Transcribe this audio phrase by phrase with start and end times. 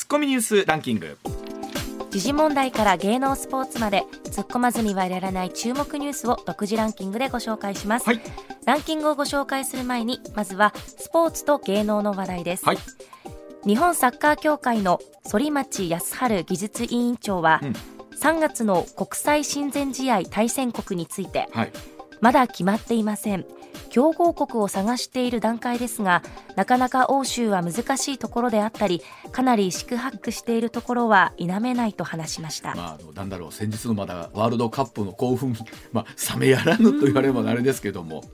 [0.00, 1.18] ツッコミニュースランキング。
[2.10, 8.20] 時事問題から芸能スポーツまで突っ込まずにはいられない注目ニュースを独自ランキングでご紹介します、はい。
[8.64, 12.78] ランキングをご紹介する前にまずはスポーツと芸能の話題です、はい。
[13.66, 15.00] 日本サッカー協会の
[15.30, 17.74] 反町康春技術委員長は、うん。
[18.18, 21.72] 3月の国際親善試合対戦国についてはい。
[22.22, 23.44] まだ決まっていません
[23.90, 26.22] 強豪国を探している段階ですが
[26.56, 29.02] なかなか欧州は難しいところであったり
[29.32, 35.54] かなり四苦八苦しているところは否めないと話しました、まあ、なんだろう先日のまだワールドカップの興奮、
[35.92, 38.24] まあ、冷めやらぬと言われればあれですけども。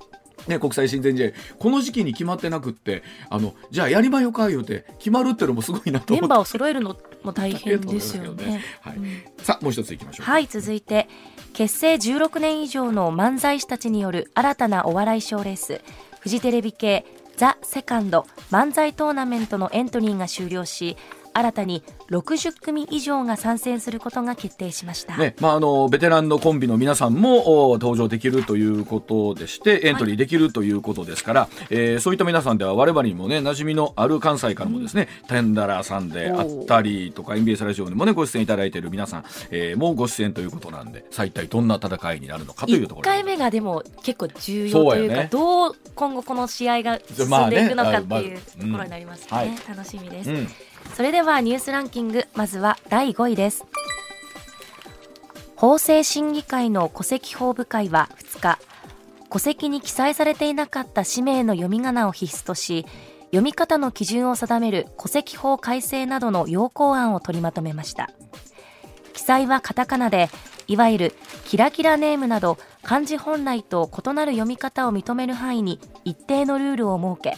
[0.46, 6.14] ね、国際親善試合この時期に決まってなくってあのじゃあやりまよか言うて決まるっていうのもすごいなと。
[6.14, 8.62] メンバーを揃えるのも大変ですよね。
[8.80, 8.96] はい。
[8.96, 9.22] うん。
[9.42, 11.08] さあもう一ついきましょうはい、続いて、
[11.56, 15.80] 結成16年以上の漫才師たちによる新たなお笑い賞レース、
[16.20, 17.06] フジテレビ系
[17.38, 20.98] ザ・セカンド漫才トーナメントのエントリーが終了し、
[21.36, 25.18] 新たに60組以上が参戦することが決定しました。
[25.18, 45.28] ねまあ、あのベテランのコンビの皆さんもお登場できるということでしてエントリーできるということですから、えーそういった皆さんでは我々にもね馴染みのある関西からもですね、テンダラーさんであったりとか MBS ラジオにもねご出演いただいている皆さん、えーもうご出演ということなんでさあ一体どんな戦いになるのかというとこ1ろ回目がでも結構重要というかね。
[45.30, 50.48] どう今後この試合が進んでいくのかっていうところになりますね、まあね楽しみです、うん
[50.94, 53.64] それではニュースランキングまずは第5位です。
[55.56, 58.58] 法制審議会の戸籍法部会は2日
[59.30, 62.86] 戸籍に記載されていなかった氏名の読み仮名を必須とし
[63.26, 68.10] 読み方の基準を定める戸籍法改正などの要項案を取りまとめました。
[69.12, 70.28] 記載はカタカナで
[70.68, 71.14] いわゆる
[71.46, 77.36] キラキラネームなど漢字本来と異なる読み方を認める範囲に一定のルールを設け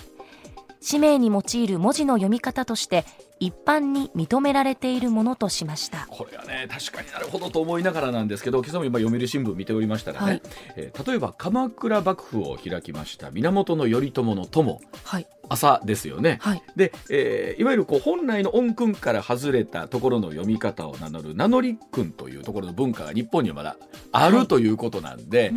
[0.80, 3.04] 氏名に用いる文字の読み方として
[3.40, 6.06] 一般に認められているものとしました。
[6.10, 10.42] これはね確かになるほどと思いながらなんですけど今朝も今読売新聞見ておりましたらね、はい。
[10.76, 14.80] えー例えば鎌倉幕府を開きました源頼朝の友。
[15.04, 16.38] はい朝ですよね。
[16.40, 23.76] はいで、えーいわゆるこう本来の音訓から外れたところの読み方を名乗る名乗り訓というところの文化が日本にはまだ
[24.12, 25.52] あはいるということなんで、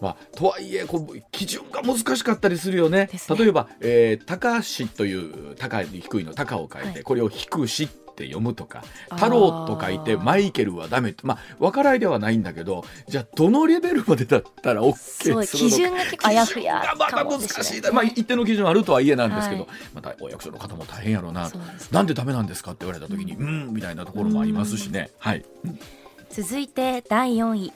[0.00, 3.08] まあ、とはいえこう基準が難しかったりするよね。
[3.12, 15.46] ね例えば、えー高しという高い低いの高を書いて、はいこれを低しって読むとか太郎と書いてマイケルはダメとまあ分からいではないんだけどじゃあどのレベルまでだったら OK するのか。
[15.46, 19.70] 基準が結構あやふやまた難しい、まあ、一定の基準あるとはいえなんですけど、はい。
[19.94, 21.48] またお役所の方も大変やろうな。
[21.48, 21.62] そう
[21.92, 23.72] なんでダメなんですかって言われた時にうん。
[23.72, 25.10] みたいなところもありますしね。
[25.18, 25.44] はい。
[26.30, 27.72] 続いて第4位。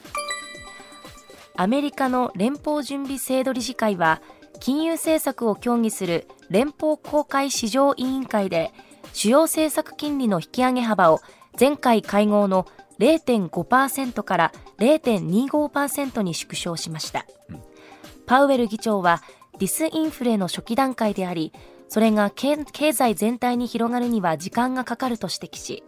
[1.54, 4.22] アメリカの連邦準備制度理事会は
[4.58, 8.72] 金融政策を協議する連邦公開市場委員会で
[9.12, 11.20] 主要政策金利の引き上げ幅を
[11.58, 12.66] 前回会合の
[12.98, 17.26] 0.5%から0.25%に縮小しました、
[18.26, 19.22] パウエル議長は
[19.58, 21.52] ディスインフレの初期段階であり
[21.88, 25.84] それが経経済全体に広がるには時間がかかると指摘し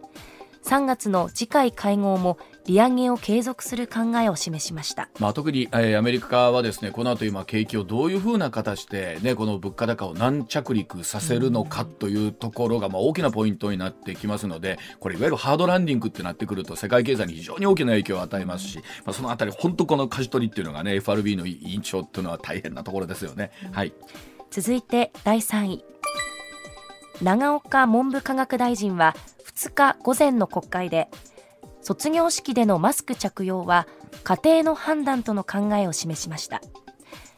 [0.63, 23.51] 3月の次回会合も利上げを継続する考えを示しましたまあ、特に、えーアメリカはですねこの後今景気をどういうふうな形で、ね、この物価高を軟着陸させるのかというところが、まあ、大きなポイントになってきますのでこれいわゆるハードランディングってなってくると世界経済に非常に大きな影響を与えますし、まあ、そのあたり本当この舵取りっていうのがね FRB の委員長っていうのは大変なところですよね。
[23.71, 23.93] はい
[24.51, 25.85] 続いて第3位
[27.21, 29.15] 長岡文部科学大臣は
[29.53, 31.09] 2日午前の国会で
[31.85, 33.87] 卒業式でのマスク着用は
[34.23, 36.59] 家庭の判断との考えを示しました。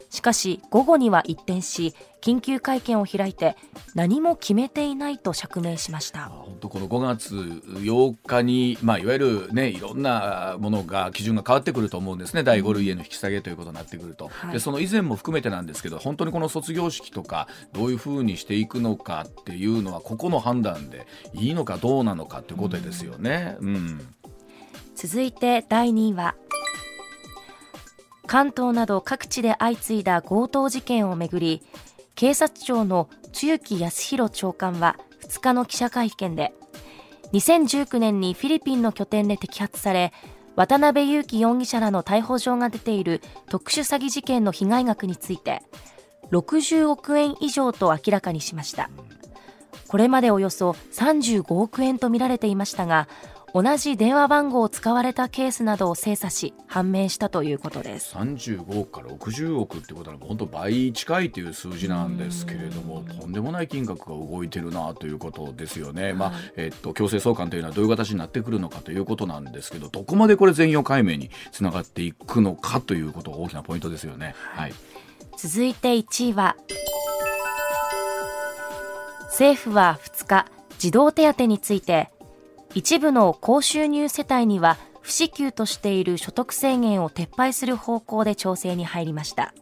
[0.08, 3.56] しかし午後には一転し緊急会見を開いて
[3.94, 6.30] 何も決めていないと釈明しました。
[6.30, 12.42] 本当この5月8日に、まあ、いわゆる、ね、いろんなものが基準が変わってくると思うんですね。
[12.42, 14.52] 第5類への引き下げということになってくると、はい。
[14.54, 23.58] でその以前も含めてなんですけど本当にこの卒業式とかどういうふうにしていくのかっていうのはここの判断でいいのかどうなのかということですよね。
[23.60, 24.00] うん
[25.00, 26.34] 続いて第2位は
[28.26, 31.62] 関東など各地で相次いだ強盗事件をめぐり
[32.16, 36.52] 警察庁の露木康弘長官は2日の記者会見で
[37.32, 40.12] 2019年にフィリピンの拠点で摘発され
[40.56, 45.62] 渡辺優樹容疑者らの逮捕状が出ている特殊詐欺事件の被害額について
[46.32, 48.90] 60億円以上と明らかにしました。
[49.88, 53.08] これまでおよそ35億円と見られていましたが
[53.54, 58.14] 同じ電話番号を使われたケースなどを精査し判明したということです。
[58.14, 74.34] 35億から60億ってことは本当倍近いという数字なんですけれどもとんでもない金額が動いてるなということですよね、はい、まあえっと、強制送還というのはどういう形になってくるのかということなんですけどどこまでこれ全容解明につながっていくのかということが大きなポイントですよね。
[74.54, 74.72] はい、
[75.36, 76.56] 続いて1位は
[79.28, 80.46] 政府は2日
[80.78, 82.10] 児童手当について
[82.74, 89.54] 一部の高収入世帯には不支給としている所得制限を撤廃する方向で調整に入りました。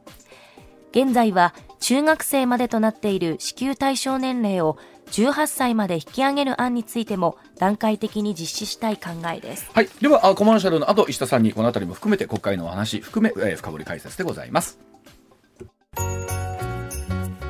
[0.91, 4.79] 現在は中学生までとなっている支給対象年齢を
[5.13, 9.71] 18歳まで引き上げる案についても段階的に実施したい考えです。
[9.73, 9.89] はい。
[10.01, 14.79] ではコマーシャルの後石田さんにこの辺りも含めて国会のお話含め、えー、深掘り解説でございます。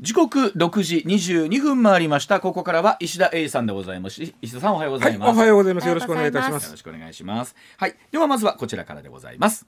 [0.00, 2.38] 時刻六時二十二分回りました。
[2.38, 4.22] ここからは石田英さんでございます。
[4.22, 5.88] 石田さんおはようございます、はい、おはようございます。
[5.88, 6.66] よろしくお願いいたします。
[6.66, 7.56] よろしくお願いします。
[7.76, 7.96] はい。
[8.12, 9.66] ではまずはこちらからでございます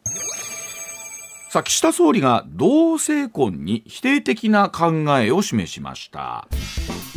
[1.50, 6.46] さあ岸田総理が同性婚に否定的な考えを示しました。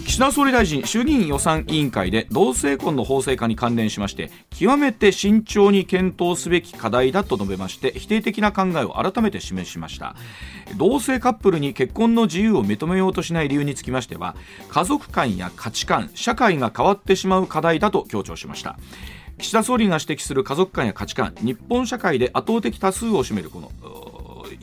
[0.08, 10.16] 岸田総理大臣衆議院予算委員会で同性婚の法制化に関連しまして極めて慎重に検討すべき課題だと述べまして否定的な考えを改めて示しました。
[10.78, 14.36] 同性カップルに結婚の自由を認めようとしない理由につきましては
[14.68, 18.80] 家族観や価値観社会が変わってしまう課題だと強調しました。
[19.38, 23.72] 岸田総理が指摘する家族観や価値観日本社会で圧倒的多数を占めるこの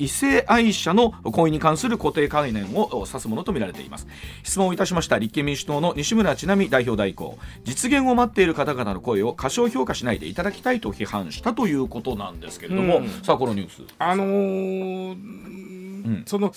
[0.00, 4.06] 異性愛者の婚姻に関する固定概念を指すものとみられています。
[4.42, 7.38] 質問をいたしました立憲民主党の西村智奈美代表代行。
[7.64, 13.82] 実現を待っている方々の声を過小評価しないでいただきたいと批判したということなんですけれども、うん、さあこのニュース。
[13.98, 16.52] あのーうん、その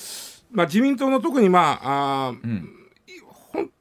[0.52, 2.70] まあ自民党の特にまああ、うん、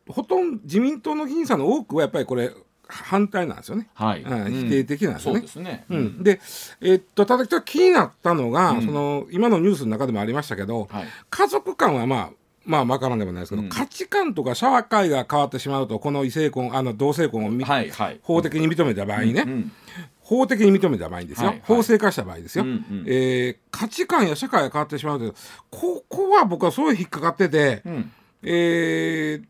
[0.06, 2.50] ほほとんど自民党の議員さんの多くはやっぱりこれ
[2.92, 3.88] 反対なんですよね。
[3.94, 4.22] はい。
[4.22, 5.40] うん、否定的なんですよね。
[5.40, 5.84] そうですね。
[5.88, 6.22] うん。
[6.22, 6.40] で、
[6.80, 12.30] えー、っと、ただ気になったのが、その、今のニュースの中でもありましたけど、はい、家族間はまあ、
[12.64, 19.72] まあ、わからんでもないですけど、うん、価値観とか社会が変わってしまうと、この異性婚、あの同性婚を、はいはい、法的に認めた場合にね、うんうん、
[20.20, 25.34] 法的に認めた場合にですよ、はいはい、法制化した場合ですよ、うんうん、えー、価値観や社会が変わってしまうと、
[25.70, 28.12] ここは僕はすごい引っかかってて、うん、
[28.44, 29.44] えー、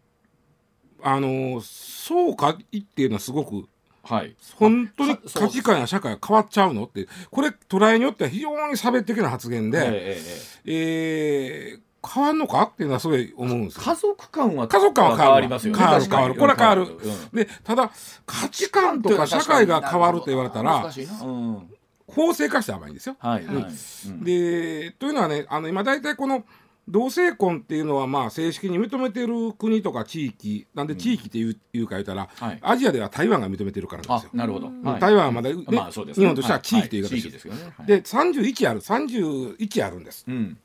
[1.02, 3.68] あのそうかいっていうのはすごく
[4.04, 6.86] はい、本当に価値観や社会が変わっちゃうの？
[6.86, 15.78] ってこれ捉えによっては非常に差別的な発言で、えー、えー、変わるのかっていうのはすごい思うんです家族観は家族観は変わりますよね。
[15.78, 16.34] 変わる変わる。
[16.34, 16.98] これは変わる、うん、
[17.32, 17.92] でただ
[18.26, 20.84] 価値観とか社会が変わると言われたら、
[21.22, 21.70] うん、
[22.08, 23.14] 法制化した方がいいんですよ。
[23.20, 26.44] はい、はい、でというのはねあの今大体この
[26.88, 34.30] 同性婚っていうのはまあ正式に認めてる国とか地域なんで地域っていう,、いうか言ったら、はい、アジアでは台湾が認めてるからなんですよ。
[34.34, 37.48] なるほど、台湾はまだ、ねまあね、日本としては地域という形です。
[37.48, 40.24] はいはい、で31ある31あるんです。
[40.26, 40.58] うん、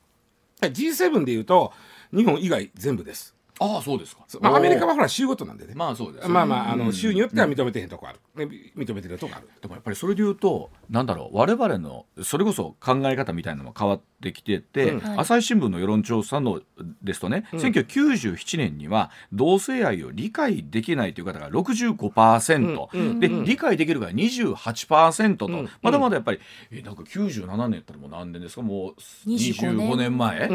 [0.60, 1.72] G7 でいうと
[2.12, 3.37] 日本以外全部です。
[3.60, 5.72] ああそうですか、まあ、アメリカはほら州ごとなんでね。
[5.74, 9.48] まあそうです、ね、まあまああの州によっては認めてへんとこある、うん、認めてるとこある。
[9.60, 16.60] でもやっぱりそれで言うとなんだろう我々のそれこそ考え方みたいなのも変わってきてて、うん、朝日新聞の世論調査の
[17.02, 25.48] ですとね、うん、1997年には同性愛を理解できないという方が65%、うん、で、理解できるが28%と、
[25.82, 28.62] まだまだやっぱりえなんか97年ってもう何年ですか？
[28.62, 28.94] もう
[29.28, 30.48] 25年前、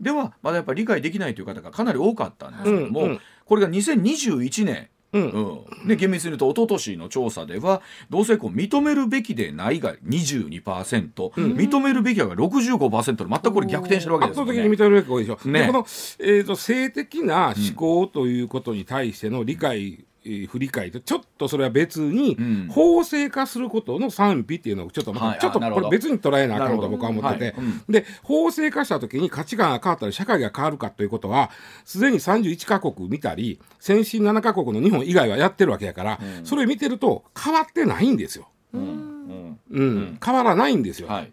[0.00, 4.88] ではまだやっぱり理解できないという方がかなり多かったんですけども、うんうん、これが2021年。
[5.12, 5.28] うん。
[5.28, 14.50] うん、で厳密に言うと一昨年の調査では同性婚認めるべきでないが22%、うん、認めるべきが65%で全くこれ逆転してるわけですよね。
[14.50, 15.48] 圧倒的に認めるべきが多いでしょ。
[15.48, 15.86] ね、この、
[16.18, 20.04] えーと、性的な思考ということに対しての理解
[20.48, 22.36] 不理解とちょっとそれは別に
[22.70, 31.50] 法制化することの賛否っていうのをちょっと、はい、ちょっとこれ別に捉えなあかんと僕は思ってて、はいうん、で法制化した時に価値観が変わったり社会が変わるかということは
[31.84, 38.48] すでに31か国見たり先進7か国の日本以外はやってるわけやから、うん、それ見てると変わってないんですよ。
[38.72, 41.08] うん、うん、変わらないんですよ。
[41.08, 41.32] はい、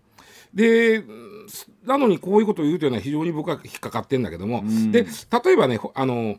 [0.53, 1.03] で
[1.85, 6.35] なのにこういうことを言うというのは非常に僕は引っかかってんだけども、で例えばねあの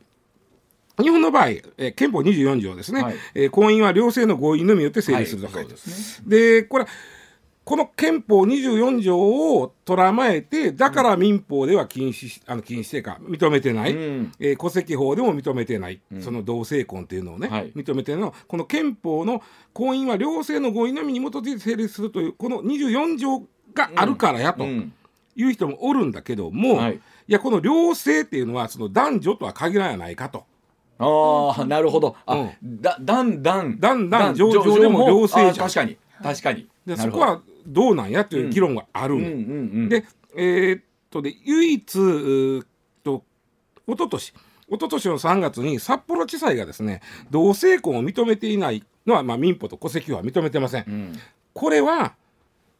[1.00, 6.28] 日本の場合、えー、憲法24条ですね、はい、えー、婚姻は両性の合意のみによって成立すると書いてます。
[6.28, 6.86] で、ね、これ
[7.64, 18.28] この憲法24条をとらまえてだから民法では禁止あの禁止性か認めてない、うん、えー、戸籍法でも認めてない、うん、その同性婚っていうのをね、はい、認めてるの。
[18.28, 30.46] はこの憲法の婚姻は両性の合意のみに基づいて成立するというこの24条があるからやという人もおるんだけども、はい、いやこの両性っていうのはその男女とは限らないかと。
[30.98, 32.16] ああなるほど。
[32.26, 33.78] あ、うん、だだんだん。
[33.80, 35.68] だんだん上場でも両性じゃん。
[35.68, 35.96] 確かに。
[36.22, 36.68] 確かに。
[36.86, 38.24] でそこはどうなんや？
[38.24, 39.18] という議論がある、
[39.88, 40.04] で
[40.36, 42.64] えー、っとで唯一
[43.04, 43.22] と
[43.86, 44.34] 一昨年一
[44.70, 51.12] 昨年の3月に札幌地裁がですね同性婚を認めていないのは、まあ、民法と戸籍法は認めてません、うん、
[51.52, 52.14] これは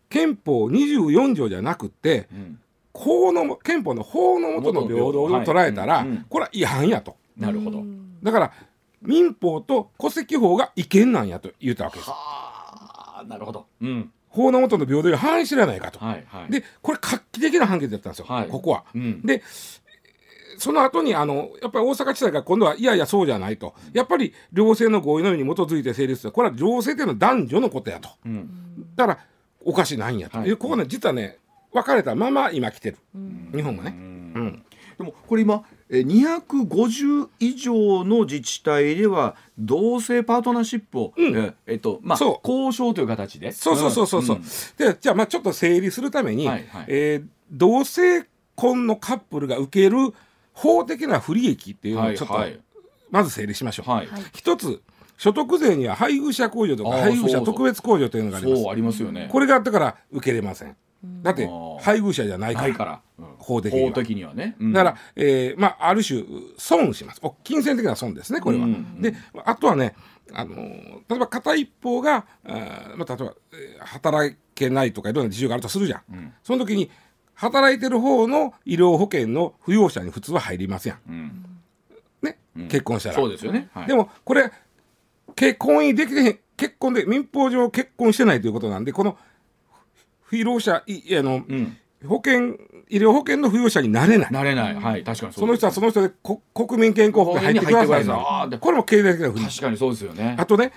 [0.09, 2.61] 憲法24条じゃなくて、うん、
[2.95, 6.13] 法の憲法の法の下の平等を捉えたら、はいうん。
[6.13, 7.17] うん、これは違反やと。
[7.37, 7.83] なるほど。
[8.23, 8.53] だから
[9.01, 12.11] 民法と戸籍法が違憲なんやと言ったわけです。
[12.11, 18.85] はあなるほど、うん、法の下の平等に反してらないかと、はいはい、でこれ画期的な判決だったんですよ、はい、ここは。
[18.95, 19.43] うん、で
[20.59, 23.75] その後にあのやっぱり大阪地裁が今度はいやいやそうじゃないと。
[23.93, 29.19] やっぱり両性の合意のように基づいて成立するこれは両性というのは男女のことやと、うん、だから
[29.65, 31.39] おかしないんやと、はい、ここね実はね
[31.73, 33.91] 分かれたまま今来てる、うん、日本がね。
[33.91, 33.93] う
[34.41, 34.65] ん
[34.99, 43.53] でもこれ今250以上の自治体では同性パートナーシップを、うん、えっとまあ、交渉という形で。
[43.53, 50.15] そうそうそうそうそう、うん、でじゃあまあちょっと整理するために、はいはい、えー、同性婚のカップルが受ける
[50.53, 52.39] 法的な不利益っていうのをちょっと、
[53.11, 54.83] まず整理しましょう、はい、一つ
[55.17, 58.63] 所得税には配偶者控除とか配偶者特別控除というのがあります。
[58.63, 59.29] そうありますよね。
[59.31, 60.77] これがあったから受けれません
[61.23, 61.49] だって
[61.81, 62.75] 配偶者じゃないから。
[62.75, 63.89] から、うん、法的には。
[63.89, 66.23] 法的にはね、うん、だから、えー、まあある種
[66.57, 67.21] 損します。
[67.43, 69.95] 金銭的な損ですねこれは、うんうん、であとはね
[70.33, 76.91] あの例えば片一方があ、まあ、例えば、えー、働けないとかいろんな事情があるとするじゃん、うん、その時に
[77.35, 81.45] 働いてる方の医療保険の扶養者に普通は入りますやん、
[82.23, 83.17] ね、結婚したら。
[83.17, 84.51] そうですよね、はい、でもこれ
[85.35, 89.19] 結婚できてへん結婚で民法上結婚してないということなんでこの
[90.33, 92.57] 扶養者いあの、うん、保険
[92.89, 94.33] 医療保険の扶養者になれない。
[94.33, 94.75] なれない。
[94.75, 100.37] はい確かにその人はその人でこ国民健康保険入ってくださいのこれも経済的な確かにそうですよね。
[100.39, 100.73] あとね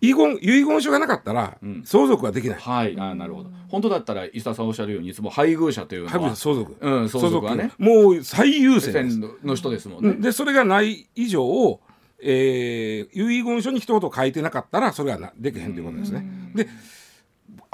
[0.00, 2.58] 遺言遺言書がなかったら、うん、相続はできない。
[2.58, 3.50] はい、あなるほど。
[3.68, 6.36] 本当だったら伊佐さんおっしゃるようにいつも配偶者というのは。
[6.36, 10.14] 相続、うん、相続はね、もう最優先の人ですもんね。
[10.14, 11.80] でそれがない以上、
[12.20, 16.24] えー、遺言書に一言書いてなかったらそれはなできへんということですね。
[16.54, 16.68] で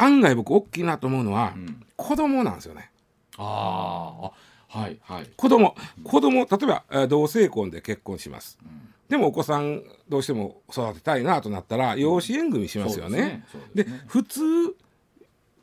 [0.01, 2.91] 案外僕大きいなと思うのは、うん、子供なんですよね。
[3.37, 5.27] ああはいはい。
[5.37, 5.75] 子供。
[6.05, 8.59] 子供例えば同性婚で結婚します。
[8.63, 8.69] うん、
[9.09, 13.45] でもお子さんどうしても育てたいなとなったら養子縁組しますよね。
[13.75, 13.93] で、ね。
[13.93, 14.43] ね、普通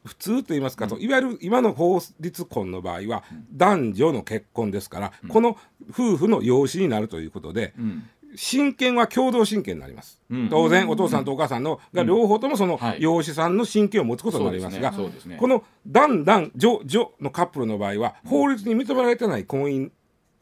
[0.06, 5.58] 普通と言いますか、うん、いわゆる今の法律婚の場合は男女の結婚ですから、うん、この
[5.90, 15.36] 夫婦の養子になるということで、うん、親権は共同親権になります、うん、当然お父さんとお母さんのが両方ともその養子さんの親権を持つことになりますが、はいすね。
[15.36, 19.92] ね、この男男女女のカップルの場合は法律に認められてない婚姻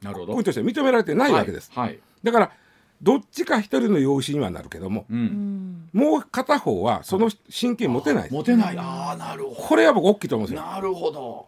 [0.02, 0.34] なるほど。
[0.34, 1.88] 婚姻として認められてないわけです、はい。
[1.90, 2.52] はい、だから
[3.02, 8.32] どっちか一人の養子にはなるけども、うん、もう片方はその親権持てない。
[8.32, 8.78] 持てない。
[8.78, 9.56] ああなるほど。
[9.56, 10.66] これは僕大きいと思うんですよ。
[10.66, 11.48] なるほど。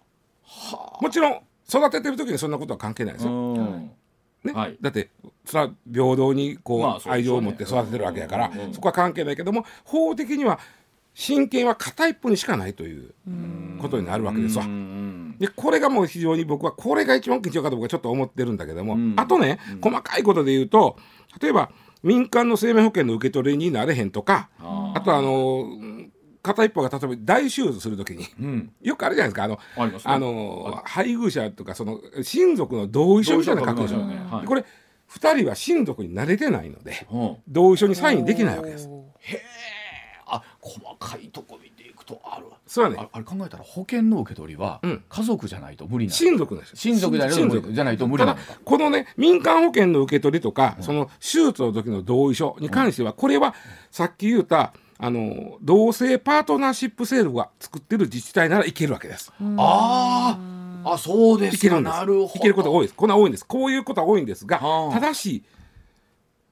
[1.01, 3.31] もちろん育ててる時にそんなことは関係ないですよ、
[4.43, 5.09] ね、はい、だって
[5.45, 10.59] それは平等にこう、まあ、愛情を持って育ててるわけやから、そこは関係ないけども法的には
[11.13, 13.13] 親権は片一方にしかないという
[13.81, 14.65] ことになるわけですわ。
[15.39, 20.97] でこれがもう非常に僕はこれが一番緊張かと僕はちょっと思ってるんだけども、あとね細かいことで言うと
[21.41, 21.71] 例えば
[22.03, 25.67] 民間の生命保険の受け取りになれへんとかあとあの
[26.47, 29.43] 片一方が例えば大手術するときに、うん、よくあるじゃないですか。
[29.43, 34.17] あのあ、ね、あの配偶者とかその親族の同意書みたいな書くでしょ、ね。
[34.31, 34.65] はい、これ
[35.11, 38.89] 2人は親族に慣れてないので、うん、同意書にサインできないわけです。
[39.19, 39.41] へえ
[40.29, 42.47] あ細かいとこ見ていくとある。
[42.67, 43.09] そうやね。
[43.11, 48.41] あれ考えたら保険の受け取りは家族じゃないと無理な親族です親族じゃないとじゃないと無理なのか。
[48.63, 53.55] このね民間保険の受け取りとか、うん、その手術の時の同意書に関しては、これは
[53.89, 59.31] さっき言ったあの同性パートナーシップ制度が作ってる自治体ならいけるわけです。
[59.57, 60.39] あ
[60.83, 62.37] あ、あそうですいけるんです。
[62.37, 62.95] いけることが多いです。
[62.95, 63.45] こんな多いんです。
[63.45, 64.59] こういうことは多いんですが、
[64.91, 65.43] ただし。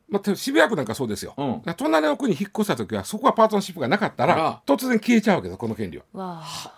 [0.07, 6.03] まあ、渋谷区なんかそうですよ、うん、隣の区に引っ越した時はそこはパートナーシップがなかったら突然消えちゃうわけですこの権利は。
[6.13, 6.71] わは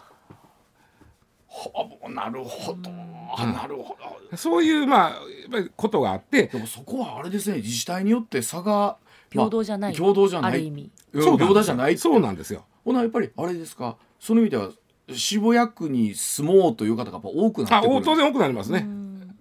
[2.09, 3.97] なるほど、うん、なるほ
[4.31, 4.37] ど。
[4.37, 5.19] そういうまあやっ
[5.51, 6.47] ぱりことがあって。
[6.47, 7.57] でもそこはあれですね。
[7.57, 8.97] 自治体によって差が
[9.29, 10.51] 平等じゃない、平等じゃない。
[10.51, 10.91] ある意味。
[11.13, 12.65] そう平等じゃないそうなんですよ。
[12.85, 13.97] ほなやっぱりあれですか？
[14.19, 14.69] その意味では
[15.13, 18.01] 渋谷区に住もうという方がやっぱ多くなってくる。
[18.03, 18.87] 当然多くなりますね。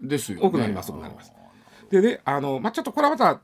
[0.00, 1.32] ですよ、ね、多くなります多くなります。
[1.90, 3.40] でねあの、まあ、ちょっとこれはまた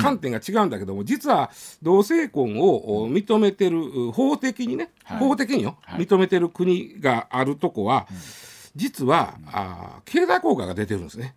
[0.00, 1.50] 観点が違うんだけども、実は
[1.82, 8.08] 同性婚を認めてる法的にね、はい、法的によ、はい、認めてる国があるとこは、
[8.74, 11.36] 実は、あ経済効果が出てるんですね。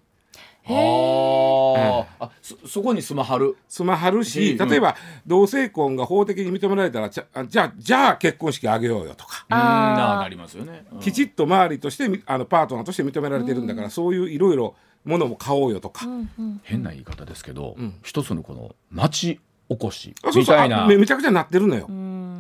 [0.68, 3.58] あ、あそそこに住まはる？
[3.68, 9.46] 住まはるし例えば、同性婚が法的に認められたらじゃじゃじゃあ結婚式あげようよとか。
[9.50, 16.06] あなりますよね、きちっと周りとしてあのパートナーとして認められてるんだから、そういういろいろものも買おうよとか、
[16.64, 19.40] 変な言い方ですけど、一つのこの町
[19.72, 21.90] おこしみたいなめちゃくちゃなってるのよ。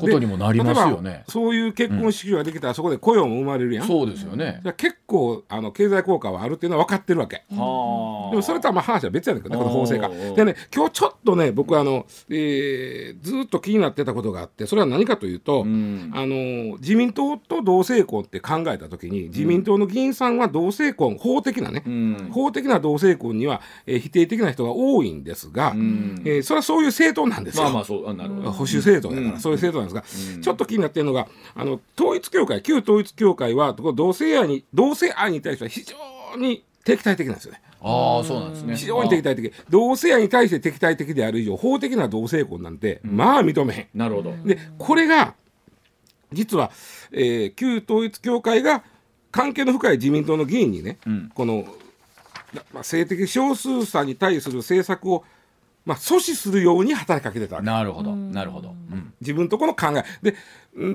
[0.02, 1.24] ことにもなりますよね。
[1.30, 3.88] そういう結婚式ができたら、そこで雇用も生まれるやん。
[3.88, 4.62] そうですよね。
[4.78, 7.44] 結構あの経済効果はあるっていうのは分かってるわけ。
[7.50, 10.10] でもそれとはまあ話は別やねんけどね、この法制化。
[10.10, 21.84] でね、今日ちょっとね、僕あの、えー、ずっと気になってたことがあって、それは何かというと、あの自民党と同性婚って考えた時に、自民党の議員さんは同性婚、法的なね、
[22.32, 27.64] 法的な同性婚には、えー、否定的な人が多いんですが、えー、それはそういう政党なんですよ。
[27.64, 28.52] まあまあそう、なるほど。
[28.52, 35.96] 保守政党だから、そういう政党なんですが、ちょっと気になってるのがあの統一教会旧統一教会は同性愛に同性愛に対しては非常
[36.38, 37.62] に敵対的なんですよね。
[37.84, 38.76] ああそうなんですね。
[38.76, 39.54] 非常に敵対的。
[39.70, 43.88] 同性愛に対して敵対的である以上法的な同性婚なんて、まあ認めへん。
[43.94, 44.34] なるほど。
[44.46, 45.36] でこれが
[46.34, 46.72] 実は、
[47.12, 48.84] えー、旧統一教会が
[49.32, 51.66] 関係の深い自民党の議員にね、うん、この、
[52.74, 55.24] まあ、性的少数者に対する政策を
[55.86, 58.16] まあ、阻止するように働きかけてたなるほど。
[58.16, 60.04] なるほど、うん、自分とこの考え。
[60.22, 60.36] で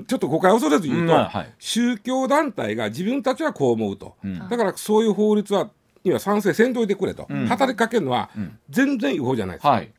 [0.07, 5.69] ちょっと誤解を恐れず言うと、うんはい、宗教団体が自分たちはこう思うと、うん、だからそういう法律は
[6.03, 8.29] には賛成せんといてくれと、働きかけるのは
[8.69, 9.91] 全然違法じゃないですか、はい。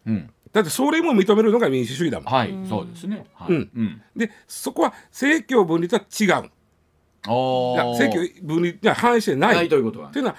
[0.53, 2.33] だってそれも認めるのが民主主義だもん。
[2.33, 3.27] はい、そうですね。
[3.35, 4.03] はい、うん。
[4.17, 6.51] で、そこは政教分離とは違う。
[7.27, 9.57] あ政教分離には反映してない。
[9.57, 10.09] ないということは。
[10.11, 10.37] というのは、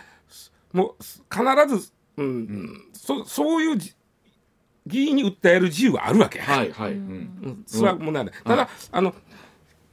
[0.73, 3.77] もう必ず、うん、うん、そそういう
[4.89, 6.39] 議員に訴える自由はあるわけ。
[6.39, 6.91] はいはい。
[6.91, 8.33] うん、それは問題ない。
[8.43, 9.13] ただ、あの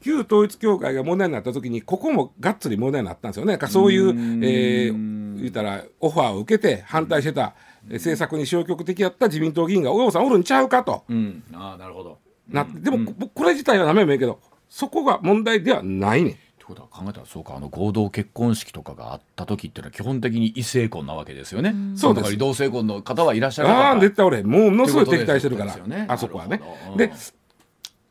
[0.01, 3.59] 旧統一教会が問題になった時にここもがっつり問題になったんですよね。
[3.69, 4.11] そういう
[4.45, 7.55] えー、言ったらオファーを受けて反対してた
[7.91, 11.05] 政策に消極的やった自民党議員がおさんおるんちゃうかと。
[11.09, 12.19] うん、ああなるほど。
[12.49, 16.37] なでも、これ自体はダメもいいけどそこが問題ではないねん。
[16.67, 21.75] ことは考えたらそうかあの合同結婚式とかがあった時っていうのは基本的に異性婚なわけですよね。
[21.97, 22.37] そうです。
[22.37, 26.61] 同性婚の方はいらっしゃるああ絶対俺ものすごい敵対してるから、ね、あそこはね。
[26.97, 27.13] で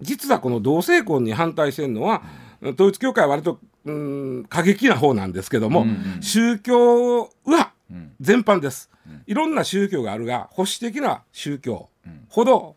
[0.01, 2.23] 実はこの同性婚に反対してるのは、
[2.61, 7.71] うん、統一教会は割とうん過激な方なんですけども、うんうん、宗教は
[8.19, 11.89] 全般です、うん、いろんな宗教があるが保守的な宗教
[12.29, 12.75] ほど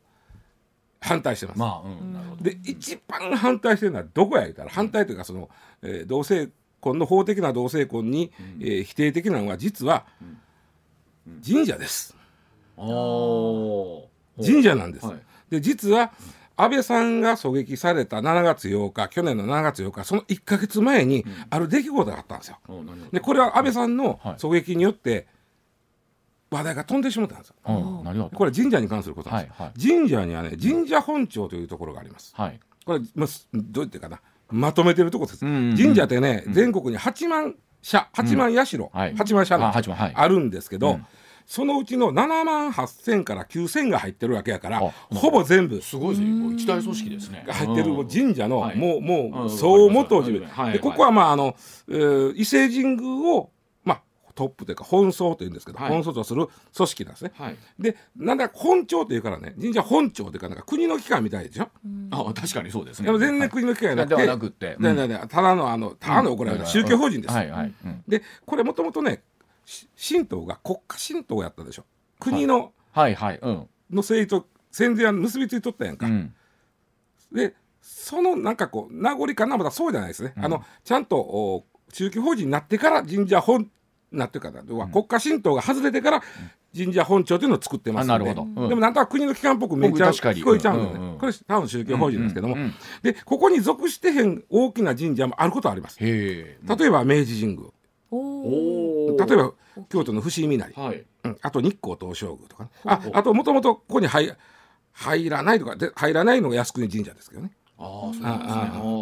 [1.01, 1.59] 反対してます。
[1.59, 5.49] まあうん、で一番反対してるのはどこや言うたら反対というかその、
[5.83, 6.49] えー、同性
[6.81, 10.07] 婚の法的な同性婚に、うん、えー、否定的なのは実は
[11.47, 12.17] 神社です。
[14.41, 15.07] 神社なんです。
[15.07, 16.13] はい、で実は
[16.57, 22.59] 安倍さんが狙撃された7月8日去年の7月8日その1か月前にある出来事があったんですよ。
[23.13, 25.29] でこれは安倍さんの狙撃によって、
[26.51, 27.55] 話題が飛んでしまったんですよ。
[28.35, 32.33] これ神社に関することなんです、はいはい、神社にはね神社本庁というところがあります。
[32.37, 34.21] はい、これ、まあ、どう言ってかな？
[34.51, 38.89] まとめてるところです、うんうんうん、神社ってね、うん、全国に8万社8万社、うん。
[38.93, 39.57] はい、8万社
[40.15, 41.07] あるんですけど、うん、
[41.45, 44.81] そのうちの7万8,000から9,000が入ってるわけやから
[45.11, 46.55] ほぼ全部すごいですね。
[46.55, 47.45] 一大組織ですね。
[47.47, 51.55] 入ってる神社の、もうもう総元寺、でここはまああの、
[51.89, 53.51] えー、伊勢神宮を
[54.38, 56.46] トップというか本総というんですけど、はい、本総とする
[56.77, 57.33] 組織なんですね。
[57.35, 61.68] はい、でなんだ本庁というからね神社本庁というかなんか国の機関みたいでしょ？
[62.12, 63.07] あ確かにそうですね。
[63.07, 67.35] でも全然国の機関じゃなくて、はい、ではなくて、うん、ただのあのただの怒られる宗教法人です。
[67.35, 67.74] はいはい
[68.07, 69.22] でこれもともとね
[70.01, 71.85] 神道が国家神道やったでしょ？
[72.20, 76.07] 国の、はいはいうん、の政治と戦前は結びついとったやんか。
[76.07, 76.33] うん、
[77.33, 79.57] でそのなんかこう名残かな？
[79.57, 80.33] まだそうじゃないですね。
[80.37, 83.70] うん、あのちゃんと宗教法人になってから神社本
[84.11, 86.23] なってか、うん、国家神道が外れてから
[86.77, 95.99] 神社本庁というのを作ってますので、うん、でもなんとなく国の機関っぽくめっちゃ聞こえちゃうんだよね、うんうん、これ多分宗教法人ですけども、うんうん、でここに属してへん大きな神社もあることはあります。
[96.01, 96.59] 例え
[96.90, 97.71] ば明治神宮。
[98.11, 99.53] 例えば
[99.90, 101.05] 京都の伏見稲荷、はい。
[101.25, 104.35] うん、あと日光東照宮とか、ね、ああともともとここに入
[104.92, 107.53] 入らないとかで入らないのが靖国神社ですけどね。
[107.79, 108.29] あそうですね。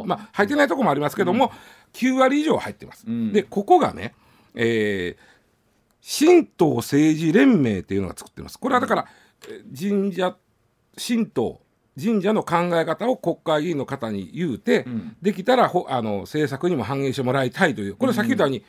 [0.06, 1.52] まあ入ってないとこもありますけども、うん、
[1.92, 4.14] 9割以上入ってます、でここがね
[4.56, 8.58] えー、神道政治連盟っていうのが作ってます。
[8.58, 9.06] これはだから、
[9.78, 10.36] 神社
[10.96, 11.60] 神道
[11.98, 17.96] 神社の考え方を国会議員の方に言うて、うん、できたらほあの政策にも反映してもらいたいという。
[17.96, 18.64] これさっき言ったように、うん、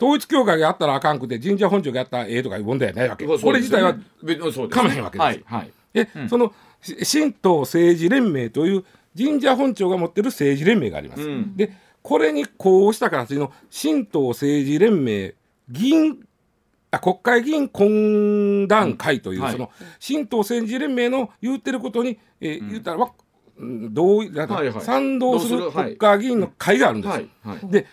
[0.00, 5.26] 統一教会がやったらあかんくて神社本庁がやったらええとかいう問題はないわけ、これ自体はかまへんわけです。
[5.26, 8.84] はいはい、で、うん、その神道政治連盟という
[9.16, 11.28] 神社本庁が持ってる政治連盟があります。
[11.54, 11.72] で
[12.02, 15.34] これにこうした形の神道政治連盟
[15.68, 16.18] 議員
[16.90, 23.10] あ国会議員懇談会という、うんはい、その新党政治連盟の言ってることに、えー、言ったら、
[23.58, 27.86] うん、同意だから、はいはい、賛同する国会議員の会があるんです、はいはい、で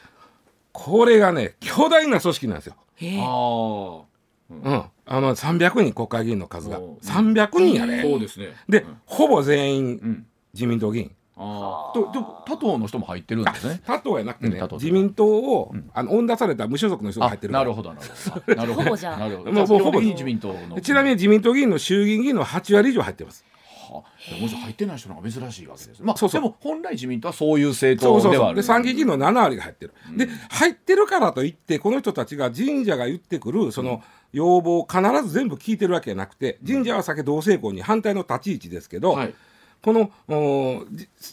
[0.74, 2.76] これがね巨大な組織なんですよ。
[3.02, 4.10] あ
[4.50, 6.80] うん、あの300人国会議員の数が。
[6.80, 8.02] 300人やね。
[8.02, 8.50] そうですね。
[8.68, 11.12] で、ほぼ全員自民党議員。
[11.42, 13.82] あとで他党の人も入ってるんですね。
[13.86, 18.56] 他党やなくてね、自民党を、あの恩出された無所属の人が入ってるなるほどなるほど。
[18.56, 18.96] なるほど。
[18.98, 19.52] なるほど。
[19.54, 20.82] もうほぼ自民党の。
[20.82, 23.46] ちなみに自民党議員の衆議院議員の8割以上入ってます。
[23.72, 26.04] はあ、もし入ってない人の方が珍しいわけです。
[26.04, 28.58] まあ、そうそうでも本来自民党はそういう政党ではある。
[28.58, 29.94] で参議院議員の7割が入ってる。
[30.10, 39.14] うん、で入ってるからといってこの人たちが神社が言ってくるその要望を必ず全部聞いてるわけじゃなくて神社は先同性婚に反対の立ち位置ですけど。
[39.14, 39.34] はい
[39.82, 40.12] この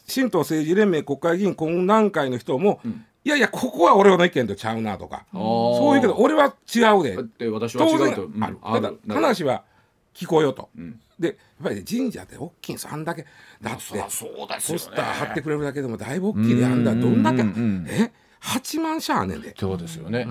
[0.06, 5.26] 新党政治連盟国会議員懇談会の人も、うん、いやいやここは俺の意見とちゃうなとか。
[5.32, 7.46] そういうけど俺は違うで。
[7.46, 9.00] で私は違うと、うん、ある。
[9.08, 9.64] 話は
[10.14, 13.26] 聞こうよと、うん、でやっぱり、ね、神社って大きいんですあんだけ。
[13.60, 14.08] だってポ
[14.78, 17.42] スター貼ってくれるだけでもだいぶ大きいであんだどんだけ。
[17.42, 19.54] え？8万社あんねんで。
[19.58, 20.26] そうですよね、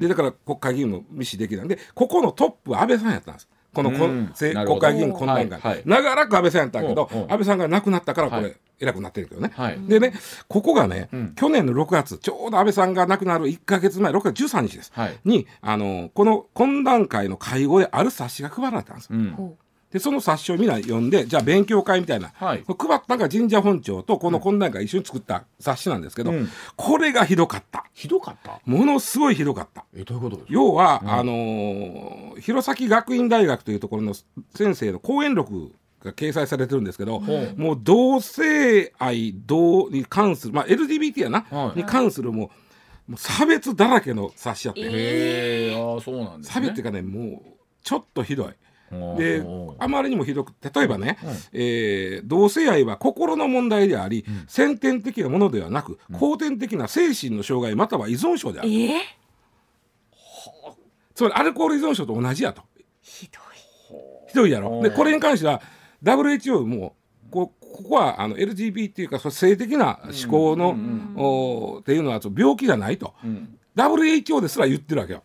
[0.00, 10.14] でだから国会議員も無視できないんでここのトップは安倍さんやったんですこのこ、うん、国会議員懇談会、はいはい、長らく安倍さんやったけど、安倍さんが亡くなったからこれ、偉くなってるけどね、はい、でね
[10.48, 19.54] ここがね、うん、去年の6月ちょうど安倍さんが亡くなる1か月前6月13日です、はい、にあのこの懇談会の会合である冊子が配られたんです、うん、
[19.92, 27.84] でその冊子をみんな読んでじゃあ勉強会みたいな、はい、配ったのが神社本庁とこの懇談会一緒に作った冊子なんですけど、うん、これがひどかった。
[27.92, 28.60] ひどかった？
[28.64, 29.84] ものすごいひどかった。
[29.94, 34.14] えどういうこと要は、うん、あのー、弘前学院大学というところの
[34.54, 35.72] 先生の講演録
[36.04, 37.22] が掲載されてるんですけど、う。
[37.22, 42.46] ん、もう同性愛同に関する、まあ、LGBT やな、はい、に関するも
[43.08, 48.52] うもう差別だらけの冊子やって、えー、あそうなんです、ね、差別っていうかねもうちょっとひどい。
[48.90, 49.44] で
[49.78, 59.00] あまりにもひどく例えばね、うん、えー、同性愛は心の問題であり、うん、先天的なものではなく、うん、後天的な精神の障害または依存症である、えー、
[61.14, 62.62] つまりアルコール依存症と同じやと。
[63.00, 64.28] ひどい。
[64.28, 64.82] ひどいやろ。
[64.82, 65.62] でこれに関しては
[66.02, 66.96] WHO も
[67.30, 75.22] こここはあの LGBT っていうか性的な思考の、うん、っていうのは病気じゃないと、うん、WHO ですら言ってるわけよ。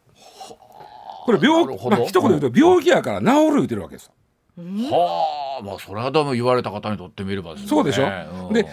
[1.26, 4.12] これ病、まあ、一言で言うと病気やから治る言ってるわけです
[4.58, 8.08] はあまあそれはでも言われた方にとってみれば、ね、そうでしょ、
[8.48, 8.66] うん、で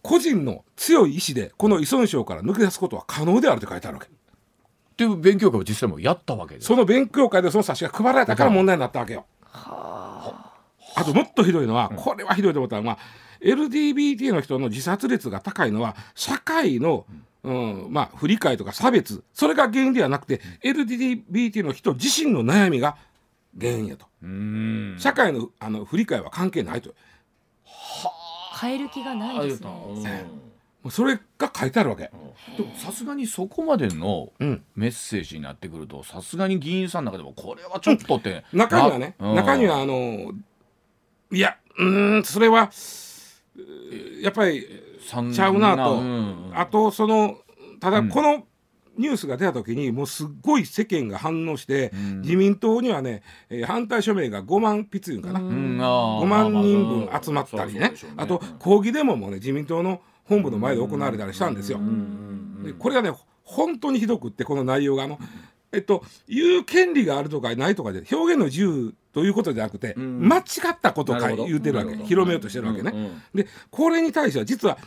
[0.00, 4.08] 個人の強い意志でこの依存症から抜け出すことは可能であるって書いてあるわけ。
[4.08, 6.66] っていう勉強会を実際もやったわけです。
[6.66, 9.26] その勉強会でその冊子が配られたから問題になったわけよ。
[9.42, 10.52] は
[10.96, 17.86] あ、あともっとひどいのは、これはひどいと思ったのは、まあ、LGBT の人の自殺率が高いのは社会の、うんうん。
[17.90, 19.22] まあ、不理解とか差別。
[19.32, 22.96] それが原因ではなくて、うん、LGBT の人自身の悩みが
[23.58, 24.06] 原因やと。
[24.98, 26.94] 社会のあの不理解は関係ないと。
[28.60, 30.26] 変える気がないですね。
[30.90, 32.10] それが書いてあるわけ。
[32.76, 34.32] さすがにそこまでの
[34.74, 40.32] メッセージになってくるとさすがに議員さんの中でもこれはちょっとって、うん、中にはね、中にはあの
[41.30, 41.84] いやう
[42.18, 42.70] んそれは
[44.20, 44.66] やっぱり
[45.02, 47.38] ちゃうなと、うん、あとその
[47.80, 48.44] ただこの
[48.96, 57.80] ニュースが出た時にもうすっごい世間が反応して、うん、自民党にはね、えー、反対署名が5万筆かな、うん、5万人分集まったりね。
[57.80, 61.80] ね、あと抗議デモもね自民党の本部の前で行われたりしたんですよ。
[62.64, 63.12] でこれがね
[63.44, 65.18] 本当にひどくってこの内容があの、
[65.72, 71.96] えっと、言う権利があるとかないとかで表現の自由ということじゃなくて、間違ったことを言うてるわけ。
[72.04, 72.92] 広めようとしてるわけね。
[73.34, 74.78] でこれに対しては実は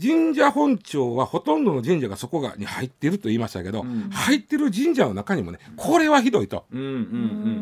[0.00, 6.66] 神社本庁はほとんどの神社がそこがに入ってると言いましたけど、うん、入ってる神社の中にもねこれはひどいと。
[6.70, 6.90] うんうんう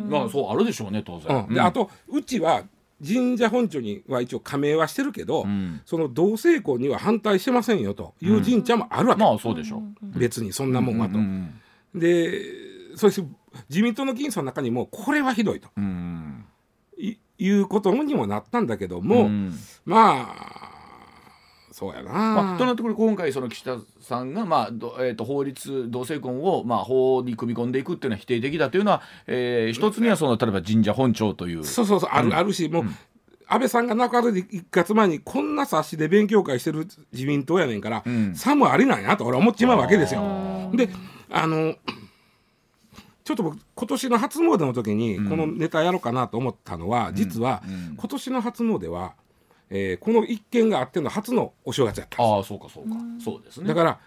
[0.06, 1.46] ん、まあそうあるでしょうね当然。
[1.48, 2.64] うん、であとうちは
[3.06, 10.18] 神社本庁には一応加盟はしてるけど、うん、その同性婚には反対してませんよという神社もあるわけ、まあそうでしょう。
[10.18, 11.18] 別にそんなもんはと。
[11.94, 12.42] で
[12.96, 13.28] そうして
[13.68, 15.68] 自民党の議員さんの中にもこれはひどいと、
[16.96, 19.28] いいうことにもなったんだけども、
[19.84, 20.74] まあ
[21.74, 24.68] そうやな、まあ、となってくる今回その岸田さんが、まあ
[25.00, 31.64] えーと、法律同性婚を、まあ、法に組み込んでいくっていうのは否定的だというのは、えー、一つにはその例えば神社本庁という。
[31.64, 32.96] そうそうそうある,、あるしもう、うん。
[33.48, 40.22] 安倍さんが亡くなる1か月前にこんな冊子で勉強会してる自民党やねんから、うん、さもありなんやと俺は思っちまうわけですよ。
[40.74, 40.88] で
[41.28, 41.74] あの
[43.24, 47.62] ちょっと僕今年の初詣の時にこのネタやろうかなと思ったのは、うん、実は、
[47.96, 49.14] 今年の初詣は、
[49.70, 53.68] えー、この一件があっての初のお正月やったああそうかそうか、そうですね。
[53.68, 53.98] だから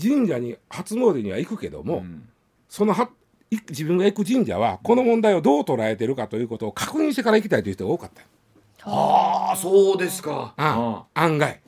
[0.00, 2.04] 神社に初詣には行くけども、
[2.68, 3.08] そのは
[3.68, 8.90] 自分が行く神社はこの問題をどう捉えてるかということを確認してから行きたいという人が多かった。
[8.90, 10.52] はあそうですか。
[10.56, 11.60] ああ案外。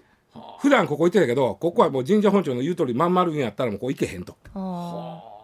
[0.59, 4.37] 普段ここ行ってたけどここはもう神社本庁の言う通りまん丸にやったらもうこう行けへんと。
[4.55, 5.36] はあ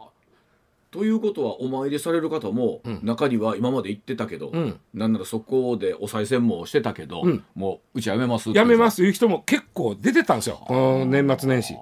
[0.92, 10.62] ということはお参りされる方も中には今まで行ってたけど、うん、なんならそこでお賽銭もしてたけど、うん、もううちやめますやめますという人も結構出てたんですよ。
[10.66, 11.76] この年末年始。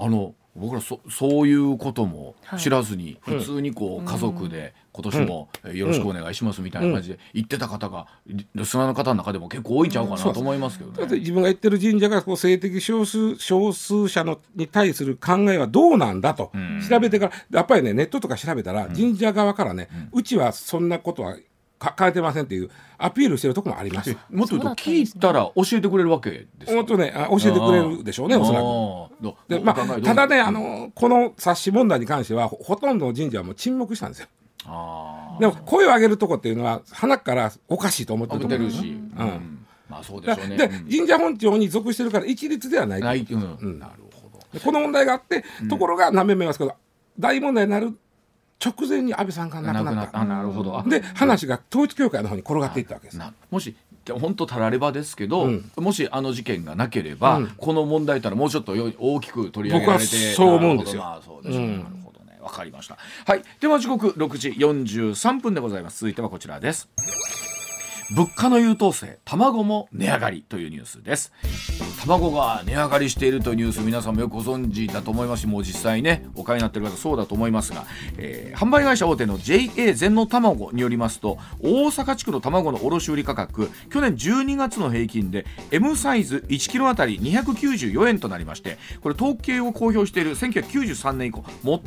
[0.00, 10.98] あの僕らそそういうことも知らずに、普通にこう家族で今年もよろしくお願いしますみたいな感じで言ってた方がリスナーの方の中でも結構多いんちゃうかなと思いますけどね。
[10.98, 16.52] だって自分が言ってる神社がこう性的少数少数者のに対する考えはどうなんだと。
[16.88, 21.36] 調べてからやっぱりねネットとか調べたら神社側からね、うちはそんなことは
[21.96, 24.16] 変えてませんっていうアピールしてるとこもあります。
[24.30, 29.36] もっと言うと聞いたら教えてくれるわけですもっとね教えてくれるでしょうねおそらく。
[29.48, 34.28] でまあただねあのこの冊子問題に関してはほとんどの神社はもう沈黙したんですよ。
[35.40, 38.98] でも声を上げるとこっていうのは鼻からおかしいと思ってると思うし。
[39.18, 40.56] うんまあそうでしょうね。
[40.56, 43.00] で、神社本庁に属してるから一律ではない。
[43.00, 43.26] ない。
[43.30, 43.78] うん。
[43.78, 44.60] なるほど。
[44.60, 46.74] この問題があって、ところが何遍も言いますけど、
[47.18, 47.98] 大問題になる
[48.64, 50.24] 直前に安倍さんが亡くなった。
[50.24, 50.82] なるほど。
[50.86, 53.20] で話が統一教会の方に転がっていったわけです。
[53.50, 53.76] もし
[54.20, 61.84] 本当たらればですけど、うん、もしあの事件がなければ、うん、この問題というのはもうちょっと大きく取り上げられてそう思うんですよ、なるほどね。
[62.40, 62.96] わかりました。
[63.26, 63.42] はい。
[63.60, 66.00] では時刻6時43分でございます。
[66.00, 66.88] 続いてはこちらです。
[68.10, 71.30] 物価の優等生卵も値上がりというニュースです
[72.08, 75.38] 卵が値上がりしているというニュース皆さんもよくご存知だと思います。
[75.38, 77.86] しもう実際ねお買いになっている方そうだと思いますが、
[78.18, 91.44] えー、販売会社大手の JA 全農卵によりますと大阪地区の卵の卸売価格去年12月の平均で M サイズ1キロあたり294円となりましてこれ統計を公表している1993年以降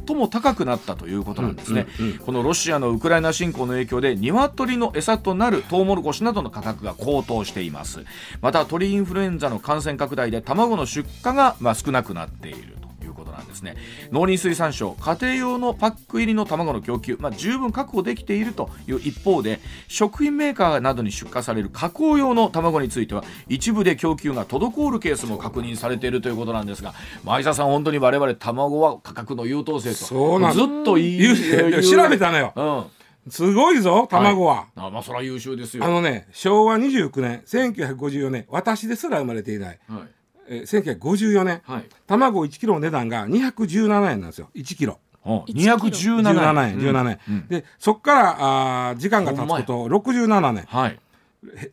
[0.07, 8.03] 最も高くなったということなんですね、うんうんうん、このロシアのウクライナ侵攻の影響で鶏の餌となるトウモロコシなどの価格が高騰しています。
[8.41, 13.75] また鳥インフルエンザの感染拡大で卵の出荷がまあ少なくなっているということなんですね。
[14.11, 26.93] 農林水産省家庭用のパック入りの卵の供給、まあ、十分確保できているという一方で食品メーカーなどに出荷される加工用の卵については一部で供給が滞るケースも確認されているということなんですが
[27.23, 35.85] 前田さん本当に我々卵は価格の優等生とずっと言い調べたのよ、うんすごいぞ卵は、はい、あまあそれは優秀ですよ。
[35.85, 40.01] あのね昭和29年1954年私ですら生まれていない、はい。
[40.47, 44.49] えー、1954年、はい、卵1キロの値段が217円なんですよ。
[44.55, 44.99] 1キロ。
[45.23, 46.23] 217円。
[46.23, 50.99] 17円、17円、うん、でそこからあ時間が経つこと67年、はい、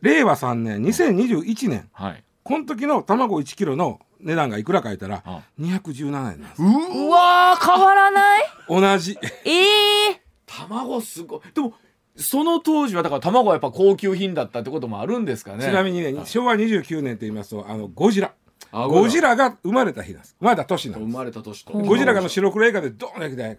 [0.01, 5.23] 令和3年2021年、はい、この時の卵1キロの値段がいくらか言ったら
[5.59, 6.65] 217円なんですう
[7.09, 8.43] わ変わらない。
[8.67, 9.17] 同じ。
[9.45, 10.18] ええー
[10.67, 11.41] 卵すごい。
[11.53, 11.73] でも
[12.15, 15.63] その当時はだから卵はやっぱ高級品だったってこともあるんですかね。
[15.63, 18.33] ちなみにね昭和29年と言いますとあのゴジラ。
[18.71, 19.35] ゴジラ。
[19.35, 20.35] が生まれた日なんです。
[20.39, 21.65] 生まれた年なんです生まれた年。
[21.65, 23.57] とゴジラがの白黒映画でドーンと来て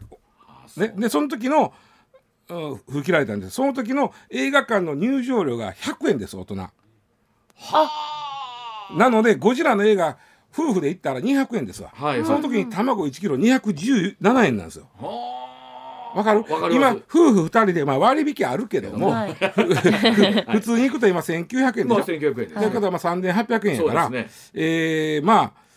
[0.80, 1.72] ねでその時の
[2.88, 3.54] 吹きられたんです。
[3.54, 6.56] その時の映画館の入場料が100円です大人。
[6.56, 6.70] は
[8.96, 10.18] なのでゴジラの映画
[10.52, 14.88] 夫婦で行ったら200円ですわ、はい、その時に卵1キロ217円なんですよ。
[14.98, 15.49] はあ
[16.14, 16.44] わかる？
[16.73, 19.35] 今夫婦2人でまあ割引あるけども、はい、
[20.53, 24.31] 普通に行くと今1900円でしょ、まあ、1900円です、ね、ということはまあ3800円やから、ね。
[24.55, 25.70] えー、まあ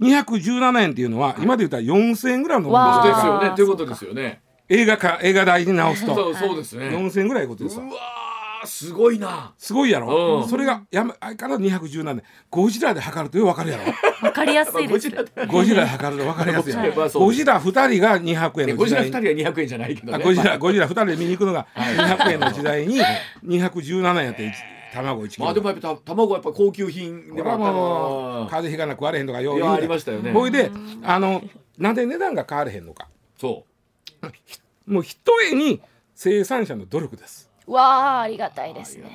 [0.00, 3.52] 217円っていうのは、今で言ったら4000円ぐらいのものですよね。
[3.56, 4.42] ということですよね。
[4.68, 6.14] 映画か映画代に直すと。
[6.14, 6.88] そうそうですね。
[6.88, 8.25] 4000円ぐらいいうことですうわ
[8.66, 9.54] すごいな。
[9.58, 13.84] すごいやろ、うん、それがやめあから217年ゴジラで測るとよく分かるやろ。
[14.20, 15.10] 分かりやすいです
[15.46, 15.88] ゴジラで。
[15.88, 23.00] 測ると分かりやすいやろ、はい、ゴジラ2人が200円ゴジラ2人は200円じゃないけど、ね、ゴジラゴジラ2人で見に行くのが200円の時代に
[23.44, 24.54] 217円やって
[24.94, 25.44] 卵1キロ。
[25.44, 30.32] まあでもやっぱ卵はやっぱ高級品でも風邪ひかな食われへんとかよう言うありましたよね。
[30.32, 30.70] ほいで
[31.02, 31.42] あの
[31.78, 33.08] なんで値段が変われへんのか。
[33.38, 34.90] そう。
[34.90, 35.82] もうひとえに
[36.14, 39.10] 生産者の努力ですわあありがたいですね。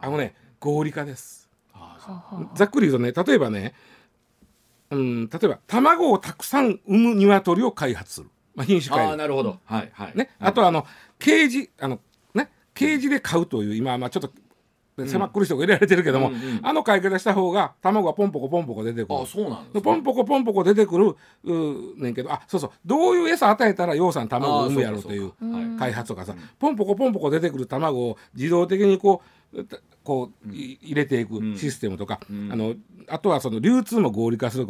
[0.00, 1.48] あのね合理化です。
[2.54, 3.74] ざっくり言うとね例えばね
[4.90, 9.12] うん例えば卵をたくさん産む鶏を開発する、まあ、品種改良。
[9.12, 9.58] あなるほど。
[9.64, 10.12] はいはい。
[10.14, 10.86] ね、あとあの
[11.18, 12.00] ケージあの
[12.34, 12.50] ね。
[12.74, 14.32] ケージで買うという今まあちょっと
[15.06, 19.20] 狭っくり人が入れられてるけども、うんうん、あの買い方した方が卵がポンポコポンポコ出てくる。
[19.20, 22.32] あそうなんです、ね、ポンポコポンポコ出てくるうねんけど。
[22.32, 22.70] あそうそう。
[22.86, 25.32] どういう餌与えたらようさん卵を産むやろうという
[25.78, 29.28] 開発とかさ、ポンポコポンポコ出てくる卵を自動的にこう
[30.02, 32.74] こう入れていくシステムとか、うん、あの
[33.08, 34.66] あとはその流通も合理化する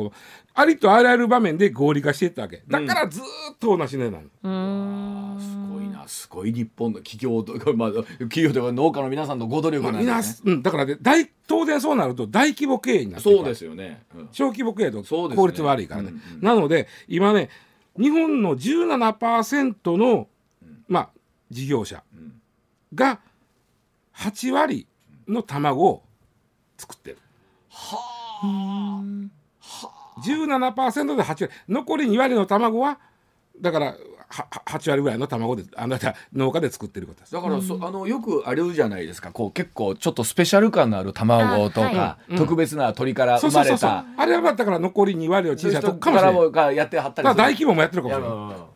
[0.54, 2.62] ありとあらゆる場面で合理化していったわけ。
[2.68, 3.22] だからずっ
[3.58, 6.06] と同じ値段、うん、すごいな。
[6.06, 17.50] すごい日本の企業とか、 まあ、企業とか農家の皆さんのご努力なんね、まあ、うん、だからね大当然そうなると大規模経営になってそうですよね、うん、小規模経営と効率悪いからね、ねうんうん、なので今ね
[17.98, 20.28] 日本の17%の、
[20.88, 21.10] まあ、
[21.50, 22.02] 事業者
[22.94, 23.20] が
[24.16, 24.86] 8割
[25.28, 26.02] の卵を
[26.76, 27.18] 作ってる。
[27.70, 27.98] は
[28.42, 29.02] あ。
[30.24, 31.50] 17%で8割。
[31.68, 32.98] 残り2割の卵は
[33.60, 33.96] だから
[34.30, 37.32] 8割ぐらいの卵であなた農家で作ってることです。
[37.32, 39.30] だからそ、あのよくあるじゃないですか。
[39.30, 44.04] こう結構ちょっとスペシャル感のある卵とか、はい、特別な鳥から生まれた。
[44.16, 46.50] あれはだから残り2割を小さいとこかもしれない。
[46.50, 48.73] がやってはったり大規模もやってるかもしれない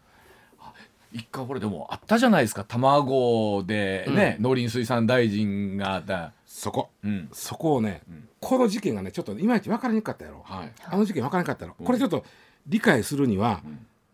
[1.12, 2.64] 一回これでもあったじゃないですか。
[2.64, 12.24] 卵でね、うん、農林水産大臣がだそこ、うん、そこをね、うん、この事件がねちょっといまいち分かりにくかったやろ、はい、あの事件分からなかったやろ、これちょっと
[12.66, 13.62] 理解するには、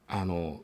[0.07, 0.61] あの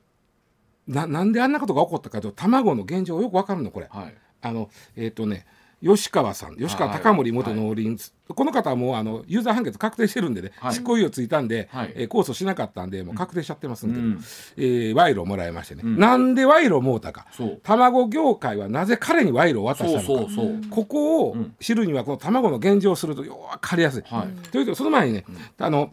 [0.87, 5.47] ななんであんなことが起こったかと卵の現状よく分かるのこれ、はい、あのえっ、ー、とね
[5.83, 14.25] 吉川さん吉川貴盛元農林、はい、この方はもうあのユーザー判決確定してるんでね、はい、執行猶予ついたんで、はい、えー、控訴しなかったんでもう確定しちゃってますんで、うん、
[14.59, 17.27] えー、賄賂をもらいましてね、うん、なんで賄賂をもうたか。
[17.63, 20.33] 卵業界はなぜ彼に賄賂を渡したのか。
[20.71, 24.03] ここを知るにはこの卵の現状をするとよく分かりやすい。
[24.51, 25.25] というとその前にね、
[25.59, 25.93] あの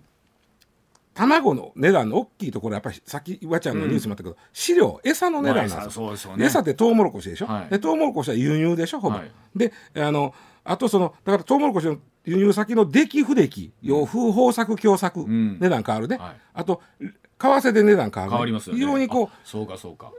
[1.18, 9.00] 卵の値段の大きいところやっぱりさっき岩ちゃんのニュースもあったけど、うん、飼料餌の値段なんですよ,、ね、餌ってトウモロコシでしょ、はい、でトウモロコシは輸入でしょ？
[9.00, 20.12] ほぼ、はい、であのあとそのだからトウモロコシの輸入先の出来不出来洋風豊作共作、うん、値段変わるね、はい、あと為替で値段変わる、変わりますよ、ね、非常にこうそうかそうか。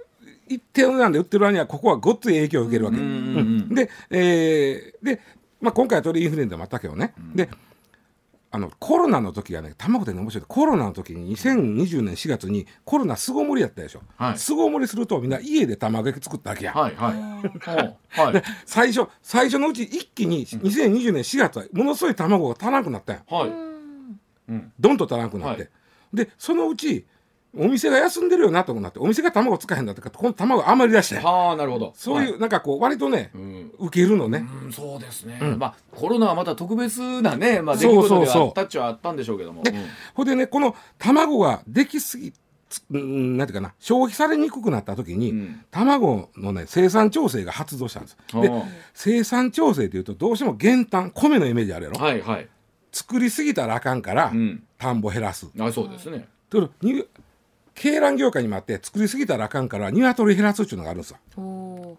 [0.46, 5.20] 一定の値段で売ってる割にはここはごっつい影響を受けるわけ、うん、で,、えーで
[5.60, 7.50] まあ、今回は鳥インフルエンザもあったけどね、で
[8.50, 10.44] あのコロナの時はね卵でね面白い。
[10.48, 18.20] コロナの時に2020年4月にコロナ巣ごもりやったでしょ、はい、巣ごもりするとみんな家で卵焼き作ったわけや、はいはい。
[18.20, 23.48] はい、で最初最初のうち一気に2020年4月はものすごい卵が足らなくなったんや、はい。
[23.50, 24.96] うん、どん。
[24.96, 25.70] と足らなくなって、はい、
[26.14, 27.06] でそのうち
[27.56, 31.16] お店が休んでるよなとなってお店が卵使えへんだってかこの卵余り出して。
[31.16, 31.94] はあなるほど。
[31.96, 39.62] そういう、はい、なんかこう割とね、うん、受けるのね、うん、そうですね、うん、まあコロナはまた特別なね、まあ、出来事であったっちゃあったんでしょうけども。
[39.62, 39.72] で、
[40.14, 40.28] ほ、うん。
[40.28, 42.32] でねこの卵ができすぎ
[42.90, 48.16] なんていうかな消費されにくくなった時に、うん、卵のね生産調整が発動したんです。
[48.34, 48.50] で
[48.92, 52.48] 生産調整というとどうしても減反米のイメージあるやろ、はいはい、
[52.92, 54.32] 作りすぎたらあかんから、
[54.76, 55.46] 田んぼ減らす。
[55.58, 56.28] あそうですね
[57.78, 61.18] 鶏卵業界にもあって作りすぎたらあかんから鶏減らすっていうのがあるんですよ。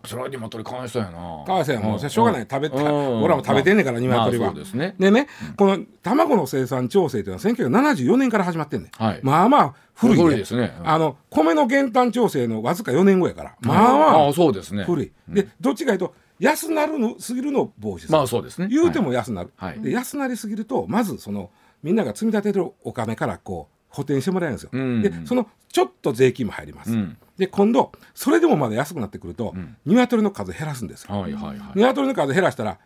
[0.05, 1.43] それは鶏かわいそうやな。
[1.45, 4.53] かわいそうやもうしょうがない食べた俺らも食べてんねんから鶏は。
[4.53, 4.95] でね。
[4.99, 8.91] でね、この卵の生産調整というのは1974年から始まってんねん。
[9.23, 10.73] まあまあ古いですね。
[10.83, 13.55] あの米の減反調整のわずか4年後やから。
[13.61, 14.83] まあまあそうですね。
[14.83, 15.11] 古い。
[15.27, 18.13] でどっちかというと安なるのすぎるのを防止する。
[18.13, 18.67] まあそうですね。
[18.69, 19.51] 言うても安なる。
[19.81, 21.51] で安なりすぎるとまずその
[21.83, 24.69] みんなが積み立てるお金からこう補填してもらえるんですよ。
[24.71, 26.91] うん、でそのちょっと税金も入ります。
[26.91, 31.19] うん、で今度それでもまだ安くなってくると、うん、鶏の数減らすんですよ。
[31.19, 32.77] はいはいはい、鶏の数減らしたら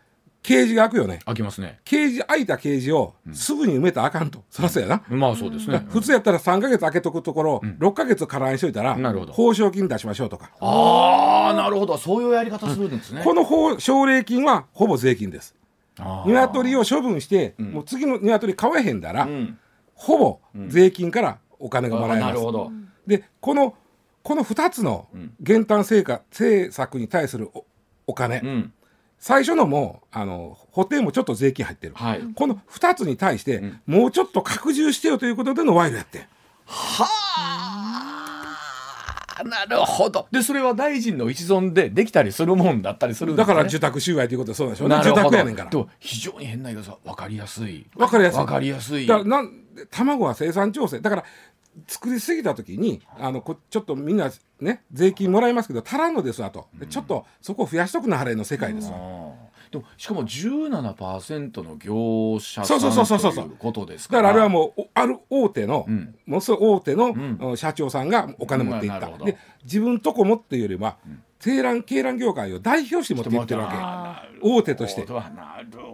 [0.42, 1.20] ケージが開くよね。
[1.24, 1.80] 開きますね。
[1.84, 4.44] ケージ開いたケージをすぐに埋めたらあかんと。
[4.50, 5.02] そらそうやな。
[5.08, 5.86] まあそうですね。
[5.88, 9.32] 普通やったら3か月開けとくところ、うん、6か月空にしといたら、なるほど。
[9.32, 10.50] 報奨金出しましょうとか。
[10.60, 11.96] ああ、なるほど。
[11.96, 13.22] そういうやり方するんですね。
[13.24, 15.54] この奨励金はほぼ税金です。
[15.98, 19.26] 鶏を処分して、もう次の鶏飼えへんだら、
[19.94, 22.40] ほぼ税金からお金がもらえます。
[22.40, 23.74] うん、でこの
[24.22, 25.08] この2つの
[25.40, 27.64] 減反成果政策に対するお
[28.06, 28.72] お金、うん、
[29.18, 36.26] 最初のもあの補填もちょっと税金入ってる、はい、この2つに対して、うん、もうちょっと拡充してよということでの賄賂やって。
[36.66, 37.84] はあ。
[39.42, 40.28] なるほど。
[40.30, 44.96] でそれは大臣の一存でできたりするもんだったりするね、だから受託収賄ということでそうでしょうね。
[45.00, 45.70] 受託やねんから。
[45.98, 46.96] 非常に変な言い方。
[47.04, 47.86] 分かりやすい。
[47.96, 48.38] 分かりやすい。
[48.38, 49.06] 分かりやすい。
[49.06, 51.00] だからなん卵は生産調整。
[51.00, 51.24] だから
[51.88, 58.98] 作りすぎた時にあのこちょっとみんなね税金もらいますけど足らんのですわと、うん、ちょっとそこを増やしとくなはれの世界ですわ。
[59.70, 70.96] でもしかも17%の業者さんそうそうそうそうそうことですからだからあれはもうある大手の、うん、ものすごい大手の、うん、社長さんがお金持っていった、で自分とこもっていうよりは、
[71.44, 74.38] 鶏卵鶏卵業界を代表して持っていってるわけ。
[74.40, 75.06] 大手として。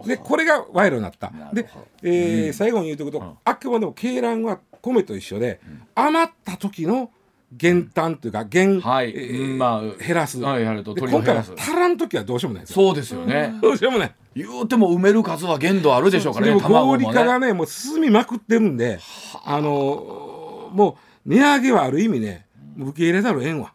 [0.05, 1.31] でこれが賄賂になった。
[1.53, 1.69] で、
[2.01, 7.11] えー、うん、最後に言うとくと、うん、あくまでも鶏卵は米と一緒で、うん、余った時の
[7.51, 13.53] 減反というか減、はい、えー、まあ、減らす、はい、やるとで今回は足らん時はどうしようもないそうですよね。
[13.61, 18.99] どうしようもない言うても埋める数は限度あるでしょうからねでも合理化がねもう進みまくってるんで
[19.43, 19.59] あ。
[19.59, 22.45] のもう値上げはある意味ね
[22.77, 23.73] 受け入れざるをえんわ。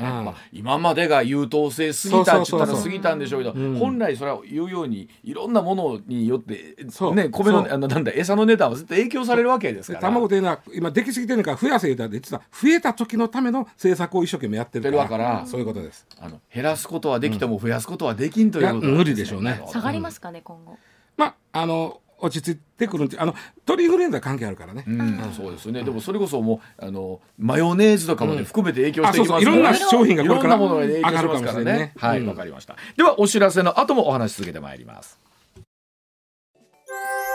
[0.00, 6.76] まあ、今までが優等生すぎたって言ったら過ぎたんでしょうけど、本来それは言うようにいろんなものによって
[7.14, 10.00] ね米のあのなんだ餌の値段は絶対影響されるわけですから。
[10.02, 15.44] 卵というのは今できすぎてるから増やせ言ったら実は増えた時のための政策を一生懸命やってるから。
[15.46, 16.06] そういうことです。
[16.20, 19.60] あの減らすことはできても増やすことはできんということ、ね、無理でしょうね。
[19.68, 20.76] 下がりますかね、今後。
[21.16, 31.92] まああの落ち着いてくるあの鳥インフルエンザ関係あるからね、うん、そうですね、でもそれこそもうあのマヨネーズとかもね、含めて影響していきますから、ね、いろんな商品がこれから上がるかもしれないね。
[31.96, 32.76] はいわ、かりました。
[32.96, 35.18] ではお知らせの後もお話し続けてまいります。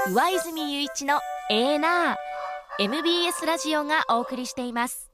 [0.10, 1.20] 上泉雄一の
[1.50, 2.16] エーナー
[2.80, 5.10] MBS ラジオがお送りしています。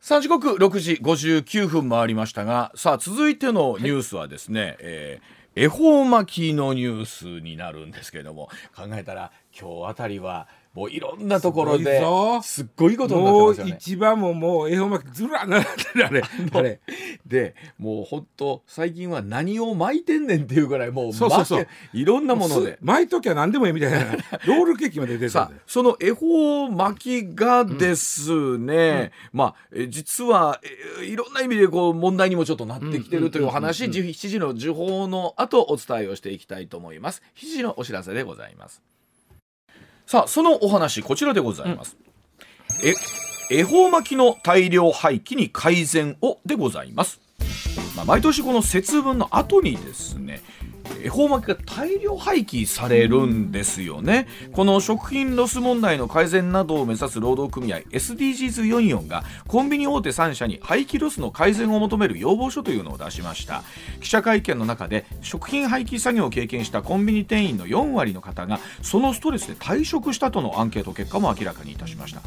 [0.00, 12.02] さあ時刻6時59分回りましたがさあ続いてのニュースはですね、はい、えー恵方巻きのニュースになるんですけれども考えたら今日あたりはもういろんなところで
[12.42, 13.76] すっごいことになってますよね。
[13.78, 16.22] 一番ももう恵方巻きずら並んでるあれ
[16.52, 16.80] あれ
[17.24, 21.68] でもう本当最近は何を巻いてんねんっていうぐらいもうそうそうそう。
[21.92, 22.78] いろんなもので。
[22.82, 24.12] 巻いときゃ何でもいいみたいな。
[24.46, 29.54] ロールケーキまで出てたその恵方巻きがですね、うん、まあ
[29.88, 30.60] 実は
[31.00, 33.84] えいろんな意味でこう問題にもちょっとなってきてるというお話。
[33.84, 37.22] 7時の時報の後お伝えをしていきたいと思います。
[37.36, 38.82] 7時のお知らせでございます
[40.06, 41.96] さあそのお話こちらでございます、
[42.82, 42.94] うん、え
[43.50, 47.20] 恵方巻きの大量廃棄に改善をでございます、
[47.96, 50.42] まあ、毎年この節分の後にですね
[51.04, 54.26] 恵方巻きが大量廃棄されるんですよね。
[54.52, 63.62] この食品ロス問題の改善などを目指す労働組合 SDGs44 がコンビニ大手3社に廃棄ロスの改善を求める要望書というのを出しました。
[64.00, 72.22] 記者会見の中で食品廃棄作業を経験したコンビニ店員の4割の方がそのストレスで退職したとのアンケート結果も明らかにいたしました。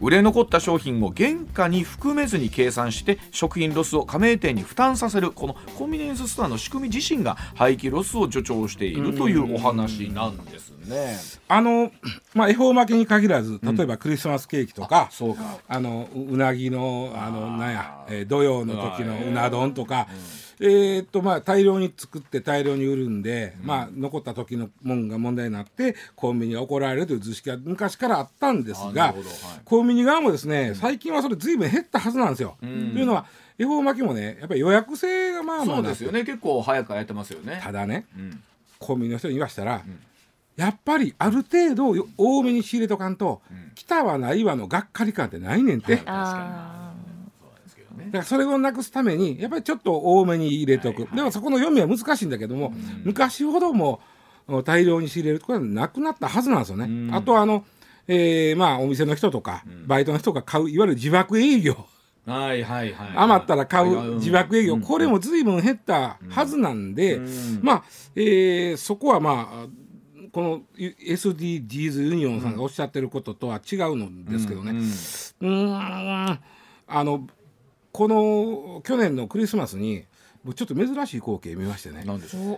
[0.00, 11.16] 売れ残った商品を原価に含めずに計算して食品ロスを加盟店に負担させるこのコンビニエンスストアの仕組み自身が廃棄ロスを助長しているというお話なんですね。
[11.48, 11.92] あの
[12.34, 20.08] まあ恵方巻きに限らず例えばクリスマスケーキとか、うん、ああのうなぎのあのなんや、えー、土用の時のうな丼とか。
[20.64, 29.14] えー、っとまあ大量に作って大量に売るんで、うん、まあ残った時のもんが問題になってコンビニが怒られるという図式が昔からあったんですが、はい、
[29.64, 32.56] コンビニ側もですね最近はそれずいぶん減ったはずなんですよ。
[32.62, 33.26] うん、というのは
[33.58, 36.24] 恵方巻きもねやっぱり予約制がまあまあそうですよね。
[36.24, 37.60] 結構早くやってますよね。
[37.62, 38.42] ただね、うん、
[38.78, 39.98] コンビニの人に言わしたら、うん、
[40.56, 46.94] やっぱりある程度多めに仕入れとかんと、うん、来たはないわのがっかり感ってないねんて、はい、確か
[47.98, 48.06] に。
[48.06, 52.72] だからそれをなくすためにやっぱりちょっと多めに入れとく、はいはい、でもそこの読みは難しいんだけども、
[53.04, 54.00] 昔ほども
[54.64, 57.14] 大量に仕入れることはなくなったはずなんですよね。
[57.14, 57.64] あとあの、
[58.08, 61.86] えー、まあお店の人とか、バイトの人が買ういわゆる自爆営業
[62.24, 67.20] はいはいはい、余ったら買う自爆営業、これも随分減ったはずなんで、
[67.60, 69.66] まあ、えー、そこはまあ
[70.32, 74.72] この SDGs ユニオンさんがおっしゃってることとは違うのですけどね。
[75.40, 76.38] うん
[76.86, 77.26] あの
[77.92, 80.04] この去年のクリスマスに
[80.54, 82.04] ちょっと珍しい光景見ましてね。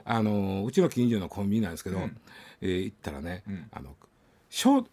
[0.04, 2.16] あのうちの近所のコンビニなんですけど、うん、
[2.60, 3.96] えー、行ったらね、うん、あの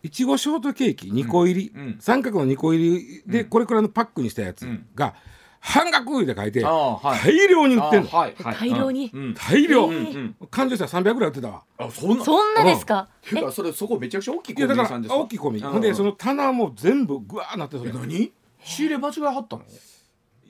[0.01, 5.13] いちごショートケーキ2個入り、うん、三角の2個入りでこれくらいのパックにしたやつが、
[5.59, 9.87] 半額で書いて大量に売ってんの、はいはい、大量に、大量、
[10.49, 11.63] 勘定したら300ぐらい売ってたわ。
[11.77, 12.25] あそんな？
[12.25, 15.19] そんなですか、ていうかそれそこめちゃくちゃ大きいコンビニさんですか？
[15.19, 15.67] 大きいコンビニ。
[15.67, 18.33] ほんでその棚も全部ぐわーなってそれ何？
[18.63, 19.63] 仕入れ間違いはったの？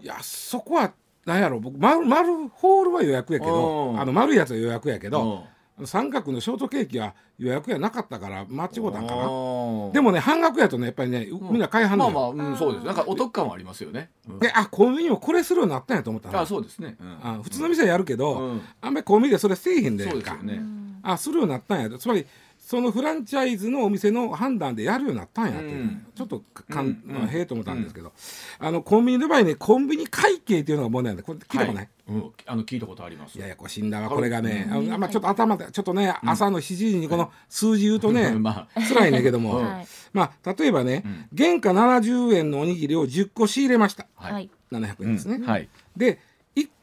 [0.01, 0.93] いやそこは
[1.26, 1.59] なんやろ。
[1.59, 5.43] 僕丸丸ホールは予約やけどあの丸いやつは予約やけど
[5.86, 9.91] 三角のショートケーキは予約やなかったから間違うたんかな。
[9.91, 20.61] でもね半額やとねやっぱりね、みんな買いはんのまあまあ、うん、そうですなんかお得感はありますよね、うん、であコンビニもこれするようになったんやと思ったあそうですね、うん、あ普通の店やるけど、うん、あんまりコンビニでそれせえへんでそうですよね。
[21.03, 22.27] あするようになったんやつまり
[22.72, 28.13] そのフランチャイズのお店の判断でやるようになったんやって、うん、ちょっとかん、うん、へえと思ったんですけど、
[28.61, 33.38] うん、あのコンビニの場合ねコンビニ会計っていうのが問題なんでこれ聞いたことない、はい、あの聞いたことあります。
[33.38, 34.88] いやいやこれ死んだわこれがね、あん。
[34.88, 41.03] まちょっと頭でちょっとね、朝の7時にこの数字言うとね、 まあ、辛いねんけども、はい、まあ例えばね、
[41.38, 45.43] 原価70円のおにぎりを10個仕入れました、はい、700円ですね、うん。
[45.45, 45.67] はい、
[45.97, 46.17] で1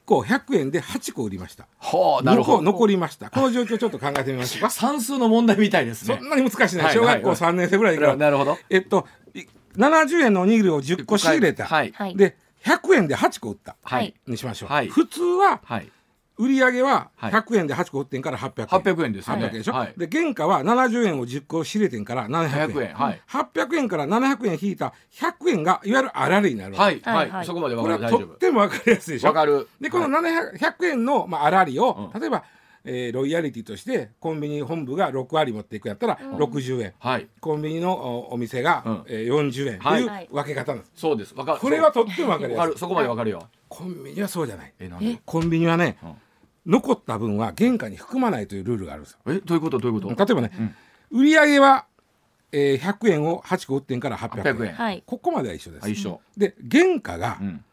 [0.08, 1.66] 個100円で8個売りました。
[1.78, 2.62] はあなるほど。
[2.62, 3.28] 残りました。
[3.28, 4.70] この状況ちょっと考えてみましょうか。
[4.70, 6.16] 算数の問題みたいですね。
[6.18, 8.56] そんなに難しいね、はい、小学校3年生ぐらいから、なるほど。
[8.70, 9.06] えっと
[9.76, 15.92] 70円のおにぎりを10個仕入れた、はい、で100円で8個売った、はい、にしましょう、はい、普通は、はい
[16.38, 18.66] 売上は100円で8個売ってんから800円。
[18.66, 19.36] 800円ですね。
[19.36, 19.72] 800円でしょ？
[19.72, 22.68] はい、で原価は70円を10個仕入れてんから700円。
[22.68, 22.94] 700円。
[22.94, 27.00] はい、800円から700円引いた100円がいわゆるあられになるはい。
[27.00, 27.30] はい。
[27.30, 27.96] はい、そこまで分かる。
[27.98, 29.28] これはとっても分かりやすいでしょ？
[29.28, 29.68] 分かる。
[29.80, 32.44] でこの700円の、まあ、あらりを、例えば
[32.84, 45.20] えー、ロイヤリティとしてコンビニ本部が6割持っていくやったら60円、はい、コンビニのお店が、うん、えー、40円という分け方なんです、そうですわかるこれはとっても分かりやすいそこまで分かるよコンビニはそうじゃないえなんで？
[45.26, 46.12] コンビニはね、うん
[46.68, 49.18] 残った分は原価に含まないというルールがあるんですよ。
[49.26, 49.78] えどういうこと？
[49.78, 50.26] どういうこと？
[50.26, 50.74] 例えばね、
[51.10, 51.86] うん、売上は、
[52.52, 54.92] えー、100円を8個売ってんから800円。
[54.92, 55.90] 円、ここまでは一緒です。
[55.90, 56.20] 一緒。
[56.36, 57.64] で原価が、うん。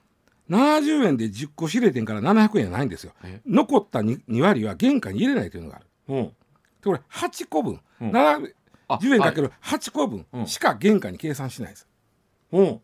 [0.49, 3.13] 70円で10個仕入れてんから700円じゃないんですよ。
[3.47, 5.85] 残った 2, 2割は原価に入れないというのがある。
[6.09, 6.17] う。
[6.19, 6.31] ん、
[6.83, 11.87] これ8個分、うん、10円かける8個分しか原価に計算しないです。
[12.51, 12.61] う。
[12.61, 12.81] ん、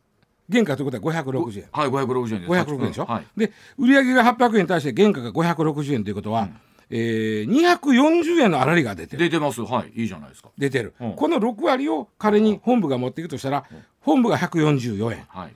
[0.51, 1.65] 原価ということは560円。
[1.71, 2.51] はい、560円です。
[2.51, 3.05] 560円でしょ？
[3.05, 6.55] はい、で、売上が800円に対して原価が560円ということは、うん、
[6.89, 9.23] えー、240円の粗利が出てる。
[9.23, 9.61] 出てます。
[9.61, 10.49] はい、いいじゃないですか。
[10.57, 10.93] 出てる。
[10.99, 15.23] うん、この6割を仮に本部が持っていくとしたら、うん、本部が144円。
[15.29, 15.53] はい、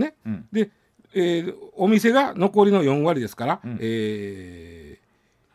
[0.00, 0.14] ね？
[0.26, 0.70] うん、で、
[1.14, 4.98] えー、お店が残りの4割ですから、うん、え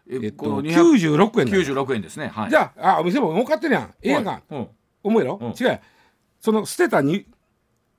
[0.09, 2.31] ー、えっと、96円96円ですね。
[2.33, 3.93] はい、じゃあ、あ、お店も儲かってるやん。
[4.01, 4.41] ええやんか。
[5.03, 5.79] 思えろ、違う。
[6.39, 7.25] その捨てたに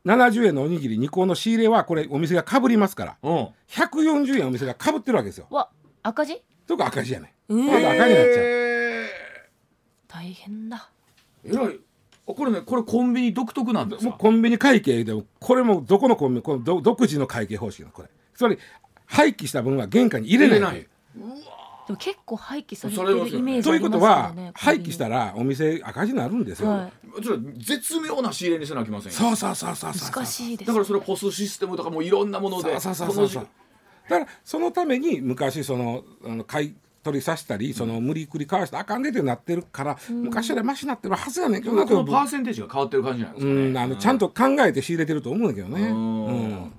[0.05, 5.47] 70円のおにぎり2個の仕入れはこれお店がかぶりますから、うん、140円お店がかぶってるわけですよ。
[5.51, 5.69] わ
[6.03, 6.43] 赤字？
[6.67, 9.07] とか赤字やね、えー、赤字になっちゃう。
[10.09, 10.91] 大変だ。
[11.45, 11.79] えらい。
[12.27, 16.43] これねこれコンビニ独特なんですもうコンビニ会計でもこれもどこのコンビニ？
[16.43, 18.09] この独自の会計方式のこれ。
[18.35, 18.59] つまり
[19.07, 20.81] 廃棄した分は原価に入れない。
[20.81, 20.89] う。
[21.21, 27.23] わでも結構廃棄されてるイメージということは廃棄したらお店赤字になるんですよ、はい、
[27.59, 33.47] 絶妙な仕入れにせなきませんそうそうそうそう難しいです、だからそれポスシステムとかもいろんなものでそうそうそうそう。
[34.09, 46.73] だからそのために昔そのあの買い取りさせたりその無理くり交わしてあかんでってなってるから、うん、昔よりマシになってるはずやねんけどこのパーセンテージが変わってる感じなんですかね、うん、あのちゃんと考えて仕入れてると思うんだけどね、うん、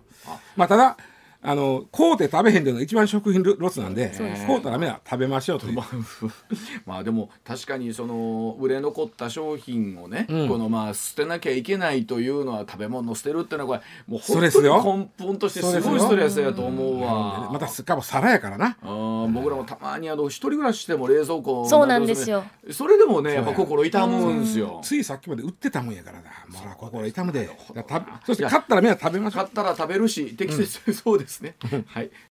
[0.55, 0.97] まあただ
[1.43, 4.11] あの買うて食べへんでのが一番食品ロスなんで
[4.47, 5.79] 買うたらめは食べましょうという。
[6.85, 17.49] まあでも確かにその売れ残った商品をね、うん、このまあ捨てなきゃいけないというのは食べ物を捨てるっていうのはこれもう本当に根本としてすごいストレスやと思うわ。
[17.51, 18.77] またしかも皿やからな。
[18.81, 22.43] あ僕らもたまにあの一人暮らししても冷蔵庫そうなんですよ。
[22.71, 23.43] それでもねや。
[23.43, 24.79] っぱ心痛むんですよ。
[24.83, 26.23] ついさっきまで売ってたもんやからな。
[26.49, 27.49] もう心痛むで。
[28.25, 29.43] そして買ったらみんな食べましょう。
[29.43, 31.83] 買ったら食べるし適切、うん、そうですね。
[31.87, 32.11] はい